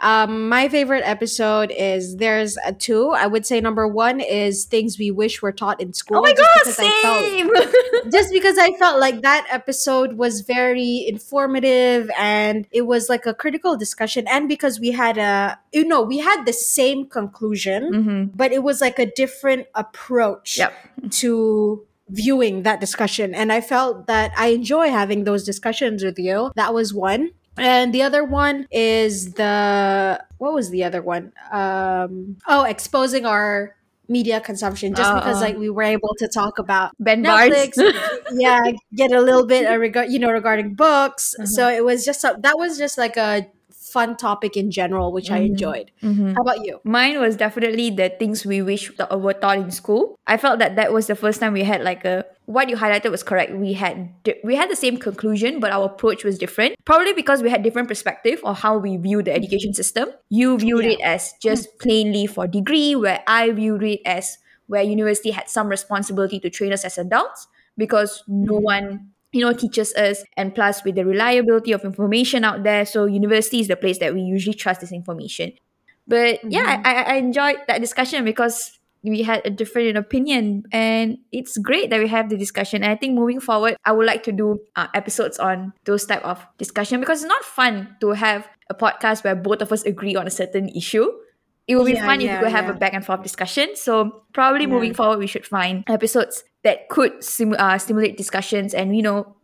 Um, 0.03 0.49
my 0.49 0.69
favorite 0.69 1.05
episode 1.05 1.71
is 1.71 2.17
there's 2.17 2.59
a 2.67 2.73
two. 2.73 3.11
I 3.11 3.27
would 3.29 3.47
say 3.47 3.61
number 3.61 3.87
one 3.87 4.21
is 4.21 4.65
things 4.65 4.99
we 4.99 5.11
wish 5.11 5.41
were 5.41 5.53
taught 5.53 5.81
in 5.81 5.93
school. 5.93 6.19
Oh 6.19 6.23
my 6.23 6.35
god, 6.35 6.49
I 6.67 6.73
felt- 6.73 7.25
same. 7.25 7.51
just 8.11 8.33
because 8.33 8.59
I 8.59 8.73
felt 8.73 9.01
like 9.01 9.23
that 9.23 9.47
episode 9.51 10.15
was 10.15 10.41
very 10.41 11.07
informative 11.09 12.11
and 12.19 12.67
it 12.73 12.83
was 12.83 13.09
like 13.09 13.27
a 13.27 13.33
critical 13.35 13.77
discussion, 13.77 14.27
and 14.29 14.49
because 14.49 14.81
we 14.81 14.91
had 14.91 15.19
a, 15.19 15.59
you 15.73 15.85
know, 15.87 16.03
we 16.03 16.19
had 16.19 16.45
the 16.45 16.53
same 16.53 17.07
conclusion, 17.07 17.93
mm-hmm. 17.93 18.25
but 18.35 18.53
it 18.53 18.63
was 18.63 18.81
like 18.81 18.99
a 18.99 19.07
different 19.07 19.67
approach 19.75 20.59
Yep. 20.59 20.75
to 21.11 21.87
viewing 22.09 22.63
that 22.63 22.81
discussion. 22.81 23.35
And 23.35 23.53
I 23.53 23.61
felt 23.61 24.07
that 24.07 24.33
I 24.37 24.49
enjoy 24.49 24.91
having 24.91 25.25
those 25.25 25.45
discussions 25.45 26.05
with 26.05 26.19
you. 26.19 26.51
That 26.57 26.75
was 26.75 26.93
one. 26.93 27.31
And 27.59 27.93
the 27.93 28.03
other 28.03 28.25
one 28.25 28.67
is 28.71 29.35
the 29.35 30.23
what 30.39 30.53
was 30.55 30.71
the 30.71 30.85
other 30.85 31.03
one? 31.03 31.33
Um 31.53 32.37
oh, 32.49 32.65
exposing 32.65 33.27
our 33.27 33.77
media 34.09 34.41
consumption 34.41 34.95
just 34.95 35.11
Uh, 35.11 35.15
because 35.21 35.39
uh. 35.39 35.47
like 35.47 35.57
we 35.57 35.71
were 35.71 35.83
able 35.85 36.15
to 36.19 36.29
talk 36.29 36.59
about 36.59 36.91
Ben 36.99 37.23
Netflix, 37.25 37.77
yeah, 38.33 38.61
get 38.95 39.13
a 39.13 39.21
little 39.21 39.47
bit 39.47 39.65
uh, 39.67 39.77
regard, 39.79 40.11
you 40.11 40.19
know, 40.19 40.31
regarding 40.31 40.75
books. 40.75 41.35
Uh-huh. 41.39 41.47
So 41.47 41.69
it 41.69 41.85
was 41.85 42.05
just 42.05 42.25
a, 42.25 42.37
that 42.41 42.59
was 42.59 42.77
just 42.79 42.99
like 42.99 43.17
a 43.17 43.47
fun 43.71 44.17
topic 44.17 44.57
in 44.57 44.71
general, 44.71 45.13
which 45.13 45.31
I 45.31 45.41
Mhm. 45.41 45.47
enjoyed. 45.53 45.91
Mhm. 46.03 46.35
How 46.35 46.43
about 46.43 46.65
you? 46.65 46.81
Mine 46.85 47.21
was 47.21 47.37
definitely 47.37 47.91
the 47.91 48.09
things 48.09 48.45
we 48.45 48.61
wish 48.63 48.91
that 48.97 49.13
were 49.21 49.35
taught 49.35 49.59
in 49.59 49.71
school. 49.71 50.17
I 50.27 50.37
felt 50.37 50.59
that 50.61 50.77
that 50.77 50.93
was 50.93 51.07
the 51.07 51.15
first 51.15 51.41
time 51.41 51.53
we 51.53 51.65
had 51.65 51.83
like 51.85 52.05
a 52.05 52.25
what 52.47 52.69
you 52.69 52.77
highlighted 52.77 53.11
was 53.11 53.23
correct. 53.23 53.53
We 53.53 53.73
had 53.73 54.23
di- 54.25 54.41
we 54.43 54.57
had 54.57 54.71
the 54.71 54.77
same 54.77 54.97
conclusion, 54.97 55.61
but 55.61 55.71
our 55.71 55.87
approach 55.87 56.25
was 56.25 56.39
different. 56.39 56.75
Probably 56.85 57.13
because 57.13 57.43
we 57.43 57.51
had 57.51 57.63
different 57.63 57.89
perspective 57.89 58.41
on 58.45 58.55
how 58.55 58.79
we 58.79 58.97
view 58.97 59.23
the 59.23 59.33
education 59.33 59.75
system. 59.75 60.11
You 60.29 60.59
viewed 60.59 60.85
Yeah. 60.85 60.93
it 60.93 61.01
as 61.01 61.33
just 61.41 61.79
plainly 61.79 62.27
for 62.27 62.47
degree, 62.47 62.95
where 62.97 63.23
I 63.27 63.51
viewed 63.53 63.83
it 63.83 64.01
as 64.05 64.39
where 64.67 64.83
university 64.83 65.31
had 65.31 65.49
some 65.49 65.69
responsibility 65.69 66.41
to 66.41 66.51
train 66.51 66.73
us 66.73 66.85
as 66.85 66.99
adults 66.99 67.47
because 67.77 68.23
no 68.27 68.55
one 68.55 69.11
you 69.33 69.41
know 69.41 69.53
teaches 69.53 69.95
us 69.95 70.25
and 70.37 70.55
plus 70.55 70.85
with 70.85 70.95
the 70.95 71.05
reliability 71.05 71.73
of 71.73 71.85
information 71.85 72.45
out 72.45 72.63
there 72.63 72.85
so 72.85 73.07
university 73.07 73.61
is 73.61 73.69
the 73.69 73.77
place 73.77 73.99
that 73.99 74.15
we 74.15 74.21
usually 74.21 74.55
trust 74.55 74.81
this 74.81 74.93
information 74.93 75.53
but 76.07 76.39
yeah 76.45 76.77
mm-hmm. 76.77 76.87
I, 76.87 77.03
I 77.03 77.15
enjoyed 77.17 77.57
that 77.67 77.81
discussion 77.81 78.25
because 78.25 78.79
we 79.05 79.23
had 79.23 79.43
a 79.45 79.51
different 79.51 79.97
opinion 79.97 80.63
and 80.73 81.19
it's 81.33 81.59
great 81.59 81.91
that 81.91 81.99
we 81.99 82.07
have 82.07 82.29
the 82.31 82.37
discussion 82.37 82.83
and 82.85 82.93
i 82.93 82.97
think 82.97 83.15
moving 83.15 83.41
forward 83.41 83.77
i 83.85 83.91
would 83.93 84.07
like 84.07 84.23
to 84.23 84.31
do 84.33 84.61
uh, 84.77 84.87
episodes 84.95 85.39
on 85.39 85.73
those 85.85 86.07
type 86.07 86.25
of 86.25 86.47
discussion 86.59 87.01
because 87.01 87.23
it's 87.23 87.29
not 87.29 87.43
fun 87.45 87.97
to 88.01 88.11
have 88.13 88.47
a 88.71 88.75
podcast 88.75 89.25
where 89.25 89.35
both 89.35 89.61
of 89.61 89.73
us 89.73 89.83
agree 89.85 90.15
on 90.15 90.27
a 90.27 90.31
certain 90.31 90.69
issue 90.71 91.11
it 91.67 91.77
would 91.77 91.87
be 91.87 91.93
Yeah, 91.93 92.07
fun 92.07 92.21
if 92.21 92.31
we 92.31 92.39
could 92.45 92.53
have 92.53 92.67
yeah. 92.67 92.71
a 92.73 92.75
back 92.75 92.95
and 92.95 93.05
forth 93.05 93.23
discussion 93.23 93.75
so 93.75 94.23
probably 94.33 94.63
Yeah. 94.63 94.75
moving 94.75 94.95
forward 94.95 95.19
we 95.19 95.27
should 95.27 95.47
find 95.47 95.83
episodes 95.89 96.45
that 96.63 96.89
could 96.89 97.25
sim- 97.25 97.57
uh, 97.59 97.79
stimulate 97.79 98.17
discussions 98.17 98.73
and 98.75 98.95
you 98.97 99.03
know 99.03 99.35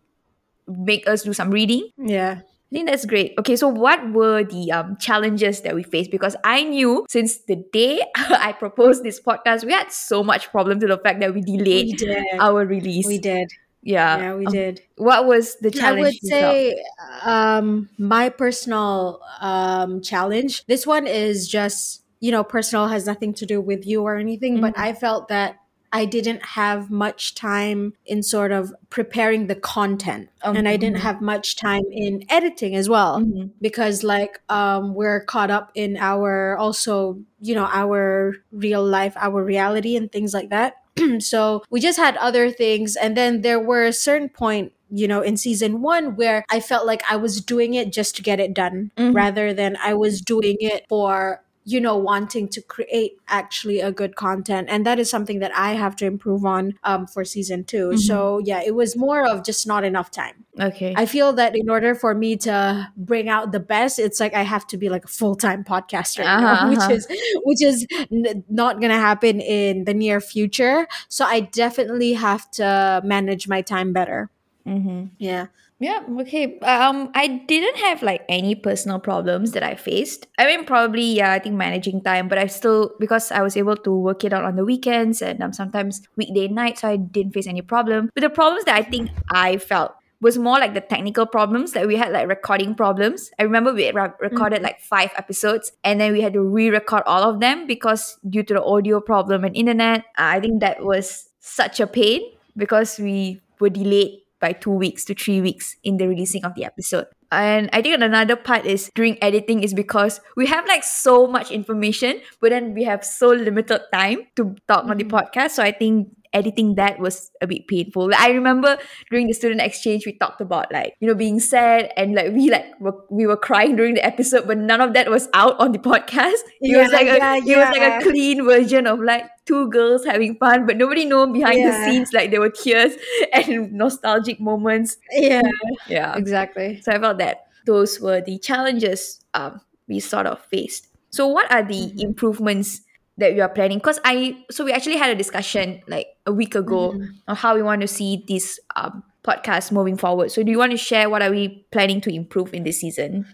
make 0.69 1.09
us 1.09 1.23
do 1.23 1.33
some 1.33 1.51
reading 1.51 1.89
Yeah. 1.99 2.41
I 2.71 2.75
think 2.77 2.87
that's 2.89 3.07
great. 3.07 3.33
Okay, 3.39 3.57
so 3.57 3.67
what 3.69 4.13
were 4.13 4.45
the 4.45 4.71
um, 4.73 4.97
challenges 4.99 5.63
that 5.63 5.75
we 5.75 5.83
faced? 5.83 6.11
Because 6.11 6.37
I 6.45 6.65
knew 6.65 7.07
since 7.09 7.39
the 7.39 7.57
day 7.73 8.03
I 8.17 8.53
proposed 8.53 9.03
this 9.05 9.19
podcast, 9.21 9.65
we 9.65 9.73
had 9.73 9.91
so 9.91 10.23
much 10.23 10.51
problem 10.51 10.79
to 10.81 10.87
the 10.87 10.99
fact 10.99 11.21
that 11.21 11.33
we 11.33 11.41
We 11.47 11.57
delayed 11.57 11.97
did. 11.97 12.25
our 12.39 12.67
release. 12.67 13.07
We 13.07 13.19
did. 13.19 13.49
Yeah. 13.83 14.19
Yeah, 14.19 14.35
we 14.35 14.47
Um, 14.47 14.53
did. 14.53 14.83
What 14.97 15.27
was 15.27 15.57
the 15.63 15.71
challenge? 15.71 15.99
I 15.99 16.03
would 16.03 16.15
say 16.29 16.85
um 17.25 17.89
my 17.97 18.29
personal 18.29 19.21
um 19.41 20.03
challenge. 20.03 20.67
This 20.67 20.87
one 20.87 21.07
is 21.07 21.49
just, 21.49 22.03
you 22.21 22.31
know, 22.33 22.45
personal 22.45 22.89
has 22.89 23.07
nothing 23.07 23.33
to 23.35 23.47
do 23.47 23.63
with 23.63 23.87
you 23.87 24.03
or 24.03 24.17
anything, 24.17 24.61
but 24.61 24.75
Mhm. 24.75 24.83
I 24.83 24.93
felt 24.93 25.29
that 25.29 25.57
I 25.93 26.05
didn't 26.05 26.45
have 26.45 26.91
much 26.91 27.35
time 27.35 27.95
in 28.07 28.23
sort 28.23 28.53
of 28.53 28.73
preparing 28.91 29.47
the 29.47 29.55
content 29.55 30.29
and 30.43 30.69
I 30.69 30.77
didn't 30.77 30.99
Mhm. 30.99 31.01
have 31.09 31.21
much 31.21 31.57
time 31.57 31.85
in 31.91 32.25
editing 32.29 32.75
as 32.77 32.89
well 32.89 33.21
Mhm. 33.21 33.51
because 33.61 34.03
like 34.05 34.41
um 34.49 34.95
we're 34.95 35.21
caught 35.25 35.51
up 35.51 35.71
in 35.75 35.97
our 35.97 36.57
also 36.59 37.19
you 37.41 37.55
know 37.55 37.69
our 37.73 38.35
real 38.53 38.85
life 38.85 39.15
our 39.17 39.43
reality 39.43 39.97
and 39.97 40.11
things 40.13 40.35
like 40.35 40.51
that 40.51 40.75
so 41.21 41.63
we 41.71 41.81
just 41.81 41.99
had 41.99 42.17
other 42.17 42.51
things 42.51 42.97
and 42.97 43.17
then 43.17 43.41
there 43.43 43.61
were 43.61 43.85
a 43.85 43.93
certain 43.93 44.29
point 44.29 44.73
you 44.91 45.07
know 45.07 45.21
in 45.21 45.37
season 45.37 45.81
one 45.83 46.17
where 46.17 46.45
i 46.51 46.59
felt 46.61 46.87
like 46.87 47.03
i 47.11 47.17
was 47.17 47.41
doing 47.41 47.75
it 47.75 47.93
just 47.93 48.17
to 48.17 48.23
get 48.23 48.41
it 48.41 48.55
done 48.55 48.91
Mhm. 48.97 49.15
rather 49.15 49.53
than 49.53 49.77
i 49.85 49.93
was 49.95 50.21
doing 50.21 50.57
it 50.61 50.85
for 50.89 51.43
you 51.73 51.81
know 51.81 51.97
wanting 51.97 52.49
to 52.49 52.61
create 52.75 53.13
actually 53.29 53.81
a 53.81 53.91
good 54.01 54.15
content 54.17 54.69
and 54.71 54.87
that 54.87 54.99
is 54.99 55.09
something 55.11 55.39
that 55.41 55.53
i 55.55 55.73
have 55.75 55.95
to 55.97 56.07
improve 56.07 56.45
on 56.45 56.75
um, 56.85 57.07
for 57.07 57.25
season 57.25 57.65
2 57.65 57.91
Mhm. 57.91 57.99
so 57.99 58.39
yeah 58.51 58.61
it 58.65 58.75
was 58.75 58.97
more 58.97 59.21
of 59.27 59.45
just 59.45 59.67
not 59.67 59.85
enough 59.85 60.11
time 60.11 60.45
Okay. 60.61 60.93
I 60.97 61.07
feel 61.07 61.33
that 61.35 61.55
in 61.55 61.71
order 61.71 61.95
for 61.95 62.15
me 62.15 62.37
to 62.39 62.89
bring 62.97 63.29
out 63.29 63.53
the 63.53 63.61
best, 63.61 64.01
it's 64.01 64.19
like 64.19 64.35
I 64.35 64.43
have 64.43 64.67
to 64.69 64.77
be 64.77 64.89
like 64.89 65.05
a 65.05 65.09
full 65.21 65.37
time 65.37 65.63
podcaster, 65.63 66.25
Uh-huh, 66.27 66.67
which 66.71 66.79
uh-huh. 66.79 66.93
is 66.99 67.07
which 67.45 67.63
is 67.63 67.87
n- 68.11 68.43
not 68.49 68.81
gonna 68.81 68.99
happen 68.99 69.41
in 69.41 69.85
the 69.85 69.95
near 69.95 70.21
future. 70.21 70.89
So 71.09 71.25
I 71.25 71.41
definitely 71.63 72.15
have 72.15 72.51
to 72.59 73.01
manage 73.05 73.47
my 73.47 73.63
time 73.63 73.93
better. 73.93 74.31
mm-hmm. 74.67 75.15
Yeah. 75.19 75.47
Yeah, 75.81 76.03
okay. 76.21 76.59
Um, 76.61 77.11
I 77.15 77.45
didn't 77.47 77.77
have 77.79 78.03
like 78.03 78.25
any 78.29 78.57
personal 78.57 78.99
problems 78.99 79.53
that 79.53 79.63
I 79.63 79.77
faced. 79.77 80.27
I 80.37 80.47
mean, 80.47 80.65
probably 80.65 81.05
yeah. 81.05 81.33
I 81.33 81.39
think 81.39 81.55
managing 81.55 82.03
time, 82.03 82.27
but 82.27 82.37
I 82.37 82.49
still 82.49 82.95
because 82.99 83.31
I 83.31 83.43
was 83.43 83.57
able 83.57 83.77
to 83.77 83.93
work 83.95 84.25
it 84.25 84.33
out 84.33 84.45
on 84.45 84.57
the 84.57 84.65
weekends 84.65 85.23
and 85.23 85.41
um, 85.41 85.53
sometimes 85.53 86.03
weekday 86.17 86.49
night, 86.49 86.79
so 86.79 86.89
I 86.89 86.97
didn't 86.97 87.33
face 87.33 87.47
any 87.47 87.63
problem. 87.63 88.11
But 88.15 88.23
the 88.23 88.31
problems 88.31 88.65
that 88.65 88.75
I 88.75 88.83
think 88.83 89.11
I 89.31 89.59
felt 89.59 89.95
was 90.21 90.37
more 90.37 90.59
like 90.59 90.75
the 90.75 90.81
technical 90.81 91.27
problems 91.27 91.73
that 91.73 91.87
we 91.87 91.95
had 91.95 92.11
like 92.11 92.27
recording 92.27 92.75
problems. 92.75 93.31
I 93.39 93.45
remember 93.45 93.73
we 93.73 93.93
re- 93.93 94.19
recorded 94.21 94.63
like 94.63 94.81
five 94.81 95.13
episodes 95.17 95.71
and 95.85 96.01
then 96.01 96.13
we 96.13 96.21
had 96.23 96.33
to 96.33 96.41
re-record 96.41 97.05
all 97.07 97.23
of 97.23 97.39
them 97.39 97.69
because 97.69 98.19
due 98.29 98.43
to 98.43 98.55
the 98.55 98.65
audio 98.65 99.01
problem 99.01 99.45
and 99.45 99.55
internet. 99.55 100.05
I 100.17 100.41
think 100.41 100.61
that 100.61 100.83
was 100.83 101.29
such 101.39 101.79
a 101.79 101.87
pain 101.87 102.23
because 102.57 102.99
we 102.99 103.41
were 103.61 103.71
delayed 103.71 104.23
by 104.41 104.53
two 104.53 104.71
weeks 104.71 105.05
to 105.07 105.15
three 105.15 105.41
weeks 105.41 105.77
in 105.83 105.97
the 105.97 106.09
releasing 106.09 106.45
of 106.45 106.55
the 106.55 106.65
episode. 106.65 107.07
And 107.31 107.69
I 107.73 107.83
think 107.83 108.01
another 108.01 108.37
part 108.37 108.65
is 108.65 108.91
during 108.95 109.23
editing 109.23 109.63
is 109.63 109.75
because 109.75 110.21
we 110.37 110.47
have 110.47 110.67
like 110.67 110.83
so 110.83 111.27
much 111.27 111.51
information, 111.51 112.21
but 112.41 112.51
then 112.51 112.73
we 112.73 112.85
have 112.85 113.05
so 113.05 113.29
limited 113.29 113.83
time 113.93 114.27
to 114.37 114.57
talk 114.67 114.85
on 114.85 114.97
the 114.97 115.05
mm. 115.05 115.11
podcast. 115.11 115.51
So 115.51 115.63
I 115.63 115.73
think 115.73 116.09
editing 116.33 116.75
that 116.77 116.99
was 116.99 117.31
a 117.41 117.47
bit 117.47 117.67
painful. 117.69 118.11
Like, 118.11 118.21
I 118.21 118.31
remember 118.31 118.79
during 119.11 119.27
the 119.27 119.33
student 119.35 119.61
exchange 119.61 120.07
we 120.07 120.13
talked 120.13 120.41
about 120.41 120.73
like 120.73 120.95
you 121.01 121.09
know 121.09 121.15
being 121.15 121.41
sad 121.41 121.93
and 121.97 122.15
like 122.15 122.33
we 122.33 122.51
like 122.51 122.67
were, 122.81 122.95
we 123.11 123.27
were 123.27 123.37
crying 123.37 123.77
during 123.77 123.95
the 123.95 124.05
episode, 124.05 124.47
but 124.47 124.59
none 124.59 124.81
of 124.81 124.95
that 124.95 125.11
was 125.11 125.29
out 125.35 125.59
on 125.61 125.73
the 125.73 125.79
podcast. 125.91 126.41
It 126.63 126.77
was 126.77 126.91
Yeah, 126.91 126.93
like 126.93 127.09
a 127.09 127.17
yeah, 127.17 127.37
it 127.37 127.57
was 127.57 127.71
like 127.71 127.83
a 127.83 127.93
clean 128.03 128.45
version 128.45 128.87
of 128.87 129.01
like 129.01 129.25
two 129.47 129.69
girls 129.71 130.05
having 130.05 130.37
fun, 130.37 130.67
but 130.67 130.77
nobody 130.77 131.05
know 131.05 131.27
behind 131.33 131.65
the 131.65 131.73
scenes 131.73 132.13
like 132.13 132.31
there 132.31 132.41
were 132.41 132.51
tears 132.51 132.95
and 133.33 133.73
nostalgic 133.73 134.41
moments. 134.41 134.97
Yeah. 135.13 135.43
Yeah. 135.87 136.17
Exactly. 136.17 136.81
So 136.83 136.93
I 136.93 136.99
felt 136.99 137.19
that 137.19 137.47
those 137.67 138.01
were 138.01 138.21
the 138.21 138.39
challenges 138.39 139.25
um, 139.35 139.61
we 139.89 140.01
sort 140.01 140.27
of 140.27 140.41
faced. 140.47 140.89
So 141.11 141.27
what 141.27 141.51
are 141.51 141.63
the 141.63 141.93
Mm-hmm. 141.93 141.99
improvements 141.99 142.83
that 143.19 143.35
we 143.35 143.41
are 143.41 143.49
planning? 143.49 143.79
Because 143.79 144.01
I 144.05 144.45
so 144.51 144.65
we 144.65 144.73
actually 144.73 144.97
had 144.97 145.11
a 145.11 145.15
discussion 145.15 145.83
like 145.87 146.09
a 146.27 146.33
week 146.33 146.55
ago 146.55 146.93
Mm-hmm. 146.93 147.05
on 147.29 147.37
how 147.37 147.55
we 147.55 147.63
want 147.63 147.83
to 147.83 147.89
see 147.89 148.25
this 148.27 148.59
um, 148.77 149.03
podcast 149.25 149.73
moving 149.73 149.97
forward. 149.97 150.31
So 150.31 150.43
do 150.43 150.51
you 150.51 150.59
want 150.59 150.73
to 150.73 150.79
share 150.79 151.11
what 151.11 151.23
are 151.23 151.31
we 151.31 151.67
planning 151.71 152.01
to 152.03 152.11
improve 152.15 152.55
in 152.55 152.65
this 152.65 152.81
season? 152.81 153.27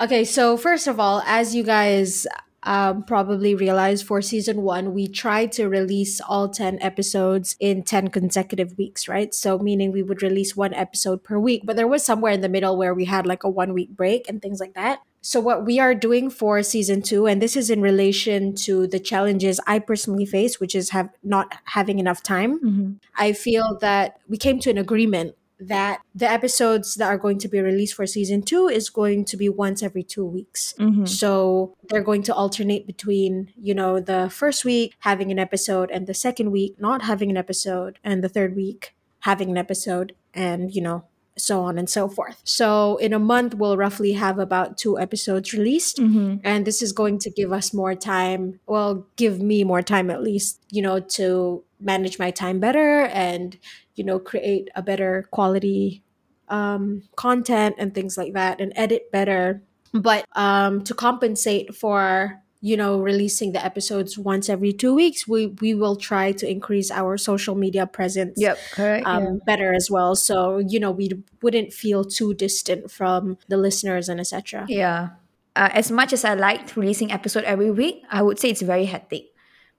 Okay, 0.00 0.24
so 0.24 0.56
first 0.56 0.86
of 0.86 0.98
all, 1.00 1.22
as 1.26 1.54
you 1.54 1.62
guys 1.62 2.26
um, 2.62 3.04
probably 3.04 3.54
realized 3.54 4.06
for 4.06 4.20
season 4.20 4.62
one, 4.62 4.92
we 4.92 5.06
tried 5.06 5.52
to 5.52 5.68
release 5.68 6.20
all 6.20 6.48
10 6.48 6.78
episodes 6.82 7.56
in 7.58 7.82
10 7.82 8.08
consecutive 8.08 8.76
weeks, 8.76 9.08
right? 9.08 9.34
So, 9.34 9.58
meaning 9.58 9.92
we 9.92 10.02
would 10.02 10.22
release 10.22 10.54
one 10.54 10.74
episode 10.74 11.24
per 11.24 11.38
week, 11.38 11.62
but 11.64 11.76
there 11.76 11.88
was 11.88 12.04
somewhere 12.04 12.32
in 12.32 12.42
the 12.42 12.48
middle 12.48 12.76
where 12.76 12.94
we 12.94 13.06
had 13.06 13.26
like 13.26 13.44
a 13.44 13.48
one 13.48 13.72
week 13.72 13.90
break 13.90 14.28
and 14.28 14.42
things 14.42 14.60
like 14.60 14.74
that. 14.74 15.00
So, 15.22 15.40
what 15.40 15.64
we 15.64 15.80
are 15.80 15.94
doing 15.94 16.28
for 16.28 16.62
season 16.62 17.00
two, 17.02 17.26
and 17.26 17.40
this 17.40 17.56
is 17.56 17.70
in 17.70 17.80
relation 17.80 18.54
to 18.56 18.86
the 18.86 19.00
challenges 19.00 19.60
I 19.66 19.78
personally 19.78 20.26
face, 20.26 20.60
which 20.60 20.74
is 20.74 20.90
have 20.90 21.08
not 21.22 21.52
having 21.64 21.98
enough 21.98 22.22
time. 22.22 22.58
I 23.16 23.32
feel 23.32 23.78
that 23.80 24.20
we 24.28 24.36
came 24.36 24.58
to 24.60 24.70
an 24.70 24.78
agreement 24.78 25.34
that 25.60 26.00
the 26.14 26.30
episodes 26.30 26.94
that 26.94 27.06
are 27.06 27.18
going 27.18 27.38
to 27.38 27.48
be 27.48 27.60
released 27.60 27.94
for 27.94 28.06
season 28.06 28.42
two 28.42 28.68
is 28.68 28.88
going 28.90 29.24
to 29.26 29.36
be 29.36 29.48
once 29.48 29.82
every 29.82 30.02
two 30.02 30.24
weeks. 30.24 30.74
Mm-hmm. 30.78 31.04
So 31.04 31.76
they're 31.88 32.02
going 32.02 32.22
to 32.24 32.34
alternate 32.34 32.86
between, 32.86 33.52
you 33.60 33.74
know, 33.74 34.00
the 34.00 34.30
first 34.30 34.64
week 34.64 34.94
having 35.00 35.30
an 35.30 35.38
episode 35.38 35.90
and 35.90 36.06
the 36.06 36.14
second 36.14 36.50
week 36.50 36.76
not 36.80 37.02
having 37.02 37.30
an 37.30 37.36
episode 37.36 37.98
and 38.02 38.24
the 38.24 38.28
third 38.28 38.56
week 38.56 38.94
having 39.20 39.50
an 39.50 39.58
episode 39.58 40.14
and, 40.32 40.74
you 40.74 40.80
know, 40.80 41.04
so 41.36 41.62
on 41.62 41.78
and 41.78 41.88
so 41.88 42.08
forth. 42.08 42.40
So 42.44 42.96
in 42.96 43.12
a 43.12 43.18
month, 43.18 43.54
we'll 43.54 43.76
roughly 43.76 44.12
have 44.12 44.38
about 44.38 44.76
two 44.76 44.98
episodes 44.98 45.52
released. 45.52 45.98
Mm-hmm. 45.98 46.36
And 46.44 46.66
this 46.66 46.82
is 46.82 46.92
going 46.92 47.18
to 47.20 47.30
give 47.30 47.52
us 47.52 47.72
more 47.72 47.94
time, 47.94 48.60
well, 48.66 49.06
give 49.16 49.40
me 49.40 49.64
more 49.64 49.82
time 49.82 50.10
at 50.10 50.22
least, 50.22 50.60
you 50.70 50.82
know, 50.82 51.00
to 51.00 51.64
manage 51.80 52.18
my 52.18 52.30
time 52.30 52.60
better 52.60 53.02
and, 53.06 53.58
you 54.00 54.06
know, 54.06 54.18
create 54.18 54.70
a 54.74 54.80
better 54.80 55.28
quality 55.30 56.02
um, 56.48 57.02
content 57.16 57.76
and 57.76 57.94
things 57.94 58.16
like 58.16 58.32
that 58.32 58.58
and 58.58 58.72
edit 58.74 59.12
better. 59.12 59.60
But 59.92 60.24
um, 60.34 60.82
to 60.84 60.94
compensate 60.94 61.74
for 61.76 62.40
you 62.62 62.78
know 62.78 62.98
releasing 62.98 63.52
the 63.52 63.62
episodes 63.62 64.16
once 64.16 64.48
every 64.48 64.72
two 64.72 64.94
weeks 64.94 65.26
we 65.26 65.46
we 65.60 65.74
will 65.74 65.96
try 65.96 66.30
to 66.32 66.48
increase 66.48 66.90
our 66.90 67.16
social 67.16 67.54
media 67.54 67.86
presence 67.86 68.34
Yep, 68.36 68.58
correct. 68.72 69.06
um, 69.06 69.40
better 69.46 69.72
as 69.72 69.90
well 69.90 70.14
so 70.14 70.58
you 70.58 70.78
know 70.78 70.90
we 70.90 71.08
wouldn't 71.40 71.72
feel 71.72 72.04
too 72.04 72.34
distant 72.34 72.90
from 72.90 73.38
the 73.48 73.56
listeners 73.56 74.10
and 74.10 74.20
etc 74.20 74.66
yeah. 74.68 74.76
yeah. 74.76 75.08
Uh, 75.56 75.68
as 75.72 75.90
much 75.90 76.12
as 76.12 76.22
I 76.24 76.34
liked 76.34 76.76
releasing 76.76 77.10
episode 77.10 77.42
every 77.42 77.72
week, 77.72 78.04
I 78.08 78.22
would 78.22 78.38
say 78.38 78.50
it's 78.50 78.62
very 78.62 78.84
hectic 78.84 79.29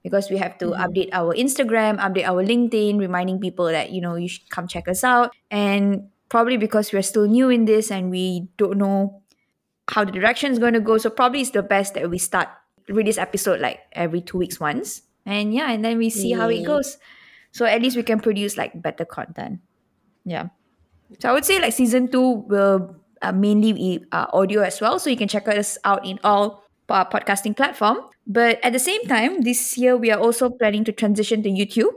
because 0.04 0.30
we 0.30 0.38
have 0.38 0.58
to 0.60 0.72
update 0.72 1.10
our 1.14 1.34
Instagram, 1.34 2.00
update 2.00 2.26
our 2.26 2.44
LinkedIn, 2.44 3.00
reminding 3.00 3.40
people 3.40 3.66
that 3.66 3.92
you 3.92 4.02
know 4.02 4.16
you 4.16 4.28
should 4.28 4.50
come 4.50 4.68
check 4.68 4.88
us 4.88 5.04
out. 5.04 5.32
And 5.50 6.10
probably 6.30 6.58
because 6.58 6.94
we're 6.94 7.04
still 7.04 7.28
new 7.28 7.50
in 7.50 7.66
this 7.66 7.92
and 7.92 8.10
we 8.10 8.48
don't 8.58 8.78
know 8.78 9.22
how 9.90 10.06
the 10.06 10.12
direction 10.12 10.52
is 10.52 10.60
going 10.60 10.74
to 10.74 10.80
go, 10.80 10.98
so 10.98 11.10
probably 11.10 11.42
it's 11.42 11.52
the 11.52 11.64
best 11.64 11.94
that 11.96 12.10
we 12.10 12.18
start 12.18 12.48
release 12.88 13.18
episode 13.18 13.60
like 13.60 13.80
every 13.94 14.22
two 14.22 14.38
weeks 14.38 14.60
once, 14.60 15.02
and 15.26 15.54
yeah, 15.54 15.72
and 15.72 15.84
then 15.84 15.98
we 15.98 16.10
see 16.10 16.32
how 16.32 16.50
it 16.50 16.64
goes. 16.66 16.98
So 17.52 17.66
at 17.66 17.82
least 17.82 17.98
we 17.98 18.04
can 18.04 18.20
produce 18.20 18.58
like 18.58 18.82
better 18.82 19.06
content. 19.06 19.60
Yeah. 20.24 20.50
So 21.20 21.30
I 21.30 21.34
would 21.34 21.44
say 21.44 21.60
like 21.60 21.74
season 21.74 22.10
two 22.10 22.48
will 22.48 22.96
uh, 23.22 23.32
mainly 23.32 23.74
be 23.74 24.06
uh, 24.12 24.28
audio 24.34 24.62
as 24.62 24.80
well. 24.80 25.00
So 25.00 25.10
you 25.10 25.18
can 25.18 25.28
check 25.28 25.48
us 25.48 25.78
out 25.84 26.06
in 26.06 26.20
all 26.24 26.64
uh, 26.90 27.06
podcasting 27.06 27.56
platform. 27.56 27.98
But 28.28 28.60
at 28.64 28.74
the 28.74 28.80
same 28.80 29.02
time, 29.08 29.42
this 29.42 29.78
year 29.78 29.98
we 29.98 30.12
are 30.12 30.20
also 30.20 30.50
planning 30.50 30.84
to 30.86 30.92
transition 30.92 31.42
to 31.44 31.50
YouTube. 31.50 31.92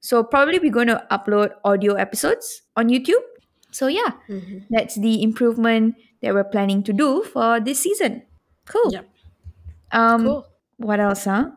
So 0.00 0.22
probably 0.22 0.58
we're 0.58 0.70
going 0.72 0.88
to 0.88 1.04
upload 1.10 1.52
audio 1.64 1.94
episodes 1.94 2.62
on 2.76 2.88
YouTube. 2.88 3.22
So 3.72 3.88
yeah, 3.88 4.16
Mhm. 4.28 4.64
that's 4.70 4.94
the 4.94 5.22
improvement 5.22 5.96
that 6.22 6.32
we're 6.32 6.44
planning 6.48 6.82
to 6.84 6.92
do 6.92 7.22
for 7.24 7.60
this 7.60 7.80
season. 7.80 8.22
Cool. 8.66 8.92
Yep. 8.92 9.06
Um, 9.92 10.24
cool 10.24 10.46
what 10.78 11.00
else, 11.00 11.24
huh? 11.24 11.50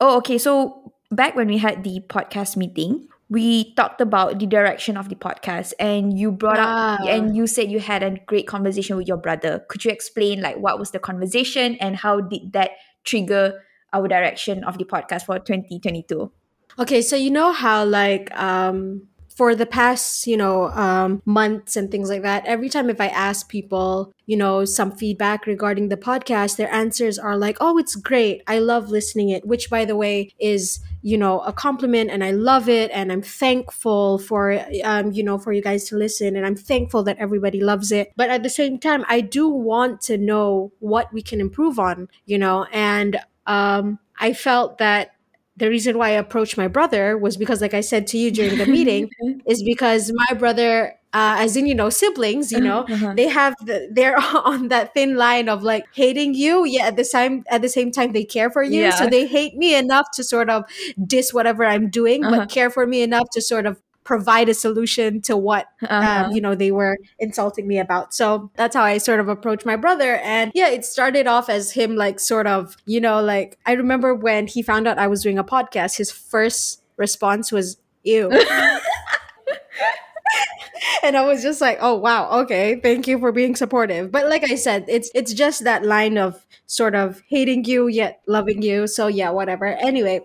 Oh, 0.00 0.16
okay. 0.18 0.36
So 0.38 0.92
back 1.10 1.36
when 1.36 1.46
we 1.48 1.58
had 1.58 1.84
the 1.84 2.00
podcast 2.08 2.56
meeting, 2.56 3.06
we 3.30 3.72
talked 3.74 4.00
about 4.00 4.40
the 4.40 4.46
direction 4.46 4.96
of 4.96 5.08
the 5.08 5.14
podcast, 5.14 5.72
and 5.78 6.18
you 6.18 6.32
brought 6.32 6.58
up 6.58 6.66
Ah. 6.68 6.98
and 7.06 7.36
you 7.36 7.46
said 7.46 7.70
you 7.70 7.78
had 7.78 8.02
a 8.02 8.18
great 8.26 8.48
conversation 8.48 8.96
with 8.96 9.06
your 9.06 9.16
brother. 9.18 9.64
Could 9.68 9.84
you 9.84 9.90
explain 9.92 10.42
like 10.42 10.56
what 10.58 10.80
was 10.80 10.90
the 10.90 10.98
conversation 10.98 11.76
and 11.78 11.94
how 11.94 12.20
did 12.20 12.52
that 12.54 12.72
trigger 13.04 13.62
our 13.92 14.06
direction 14.08 14.64
of 14.64 14.78
the 14.78 14.84
podcast 14.84 15.26
for 15.26 15.38
2022? 15.38 16.30
Okay, 16.78 17.02
so 17.02 17.16
you 17.16 17.30
know 17.30 17.52
how 17.52 17.84
like 17.84 18.30
um 18.38 19.02
for 19.36 19.54
the 19.54 19.66
past, 19.66 20.26
you 20.26 20.36
know, 20.36 20.68
um 20.70 21.22
months 21.24 21.76
and 21.76 21.90
things 21.90 22.08
like 22.10 22.22
that, 22.22 22.44
every 22.46 22.68
time 22.68 22.90
if 22.90 23.00
I 23.00 23.08
ask 23.08 23.48
people, 23.48 24.12
you 24.26 24.36
know, 24.36 24.64
some 24.64 24.92
feedback 24.92 25.46
regarding 25.46 25.88
the 25.88 25.96
podcast, 25.96 26.56
their 26.56 26.72
answers 26.72 27.18
are 27.18 27.36
like, 27.36 27.56
"Oh, 27.60 27.78
it's 27.78 27.96
great. 27.96 28.42
I 28.46 28.58
love 28.58 28.90
listening 28.90 29.30
it," 29.30 29.46
which 29.46 29.70
by 29.70 29.84
the 29.84 29.96
way 29.96 30.32
is, 30.38 30.80
you 31.02 31.16
know, 31.16 31.40
a 31.40 31.52
compliment 31.52 32.10
and 32.10 32.22
I 32.22 32.30
love 32.32 32.68
it 32.68 32.90
and 32.92 33.10
I'm 33.10 33.22
thankful 33.22 34.18
for 34.18 34.64
um 34.84 35.12
you 35.12 35.22
know, 35.22 35.38
for 35.38 35.52
you 35.52 35.62
guys 35.62 35.88
to 35.88 35.96
listen 35.96 36.36
and 36.36 36.44
I'm 36.46 36.56
thankful 36.56 37.02
that 37.04 37.18
everybody 37.18 37.60
loves 37.60 37.92
it. 37.92 38.12
But 38.16 38.30
at 38.30 38.42
the 38.42 38.50
same 38.50 38.78
time, 38.78 39.04
I 39.08 39.20
do 39.20 39.48
want 39.48 40.00
to 40.02 40.18
know 40.18 40.72
what 40.80 41.12
we 41.12 41.22
can 41.22 41.40
improve 41.40 41.78
on, 41.78 42.08
you 42.26 42.38
know, 42.38 42.66
and 42.72 43.18
um 43.46 43.98
I 44.18 44.34
felt 44.34 44.78
that 44.78 45.12
the 45.56 45.68
reason 45.68 45.98
why 45.98 46.08
I 46.08 46.12
approached 46.12 46.56
my 46.56 46.68
brother 46.68 47.16
was 47.18 47.36
because, 47.36 47.60
like 47.60 47.74
I 47.74 47.82
said 47.82 48.06
to 48.08 48.18
you 48.18 48.30
during 48.30 48.58
the 48.58 48.66
meeting, 48.78 49.10
is 49.46 49.62
because 49.62 50.10
my 50.12 50.34
brother, 50.34 50.94
uh, 51.12 51.36
as 51.38 51.56
in 51.56 51.66
you 51.66 51.74
know 51.74 51.90
siblings, 51.90 52.52
you 52.52 52.60
know, 52.60 52.80
Uh-huh. 52.88 53.14
they 53.16 53.28
have 53.28 53.54
the, 53.64 53.88
they're 53.92 54.16
on 54.44 54.68
that 54.68 54.94
thin 54.94 55.16
line 55.16 55.48
of 55.48 55.62
like 55.62 55.84
hating 55.94 56.34
you, 56.34 56.64
yeah. 56.64 56.86
At 56.86 56.96
the 56.96 57.04
same 57.04 57.44
at 57.50 57.62
the 57.62 57.68
same 57.68 57.90
time, 57.90 58.12
they 58.12 58.24
care 58.24 58.50
for 58.50 58.62
you, 58.62 58.90
so 58.92 59.04
Yeah. 59.04 59.10
they 59.10 59.26
hate 59.26 59.56
me 59.56 59.74
enough 59.74 60.06
to 60.14 60.24
sort 60.24 60.48
of 60.50 60.64
diss 61.06 61.32
whatever 61.34 61.64
I'm 61.64 61.90
doing, 61.90 62.24
Uh-huh. 62.24 62.36
but 62.40 62.50
care 62.50 62.70
for 62.70 62.86
me 62.86 63.02
enough 63.02 63.28
to 63.32 63.40
sort 63.42 63.66
of 63.66 63.80
provide 64.04 64.48
a 64.48 64.54
solution 64.54 65.20
to 65.22 65.36
what 65.36 65.66
Uh-huh. 65.82 66.24
um, 66.26 66.32
you 66.32 66.40
know 66.40 66.54
they 66.54 66.72
were 66.72 66.96
insulting 67.18 67.66
me 67.68 67.78
about 67.78 68.14
so 68.14 68.50
that's 68.56 68.74
how 68.74 68.82
i 68.82 68.98
sort 68.98 69.20
of 69.20 69.28
approached 69.28 69.66
my 69.66 69.76
brother 69.76 70.16
and 70.24 70.50
yeah 70.54 70.68
it 70.68 70.84
started 70.86 71.26
off 71.28 71.48
as 71.50 71.70
him 71.72 71.94
like 71.96 72.18
sort 72.18 72.46
of 72.46 72.76
you 72.86 72.98
know 73.00 73.20
like 73.20 73.58
i 73.66 73.72
remember 73.72 74.14
when 74.14 74.46
he 74.48 74.62
found 74.62 74.88
out 74.88 74.98
i 74.98 75.06
was 75.06 75.22
doing 75.22 75.38
a 75.38 75.44
podcast 75.44 75.98
his 75.98 76.10
first 76.10 76.82
response 76.96 77.52
was 77.52 77.76
ew 78.02 78.32
and 81.02 81.16
i 81.16 81.22
was 81.22 81.42
just 81.42 81.60
like 81.60 81.78
oh 81.80 81.94
wow 81.94 82.40
okay 82.40 82.80
thank 82.80 83.06
you 83.06 83.18
for 83.18 83.32
being 83.32 83.54
supportive 83.54 84.10
but 84.10 84.28
like 84.28 84.44
i 84.50 84.54
said 84.54 84.84
it's 84.88 85.10
it's 85.14 85.32
just 85.32 85.64
that 85.64 85.84
line 85.84 86.16
of 86.18 86.46
sort 86.66 86.94
of 86.94 87.22
hating 87.28 87.64
you 87.64 87.88
yet 87.88 88.20
loving 88.26 88.62
you 88.62 88.86
so 88.86 89.06
yeah 89.06 89.30
whatever 89.30 89.66
anyway 89.66 90.20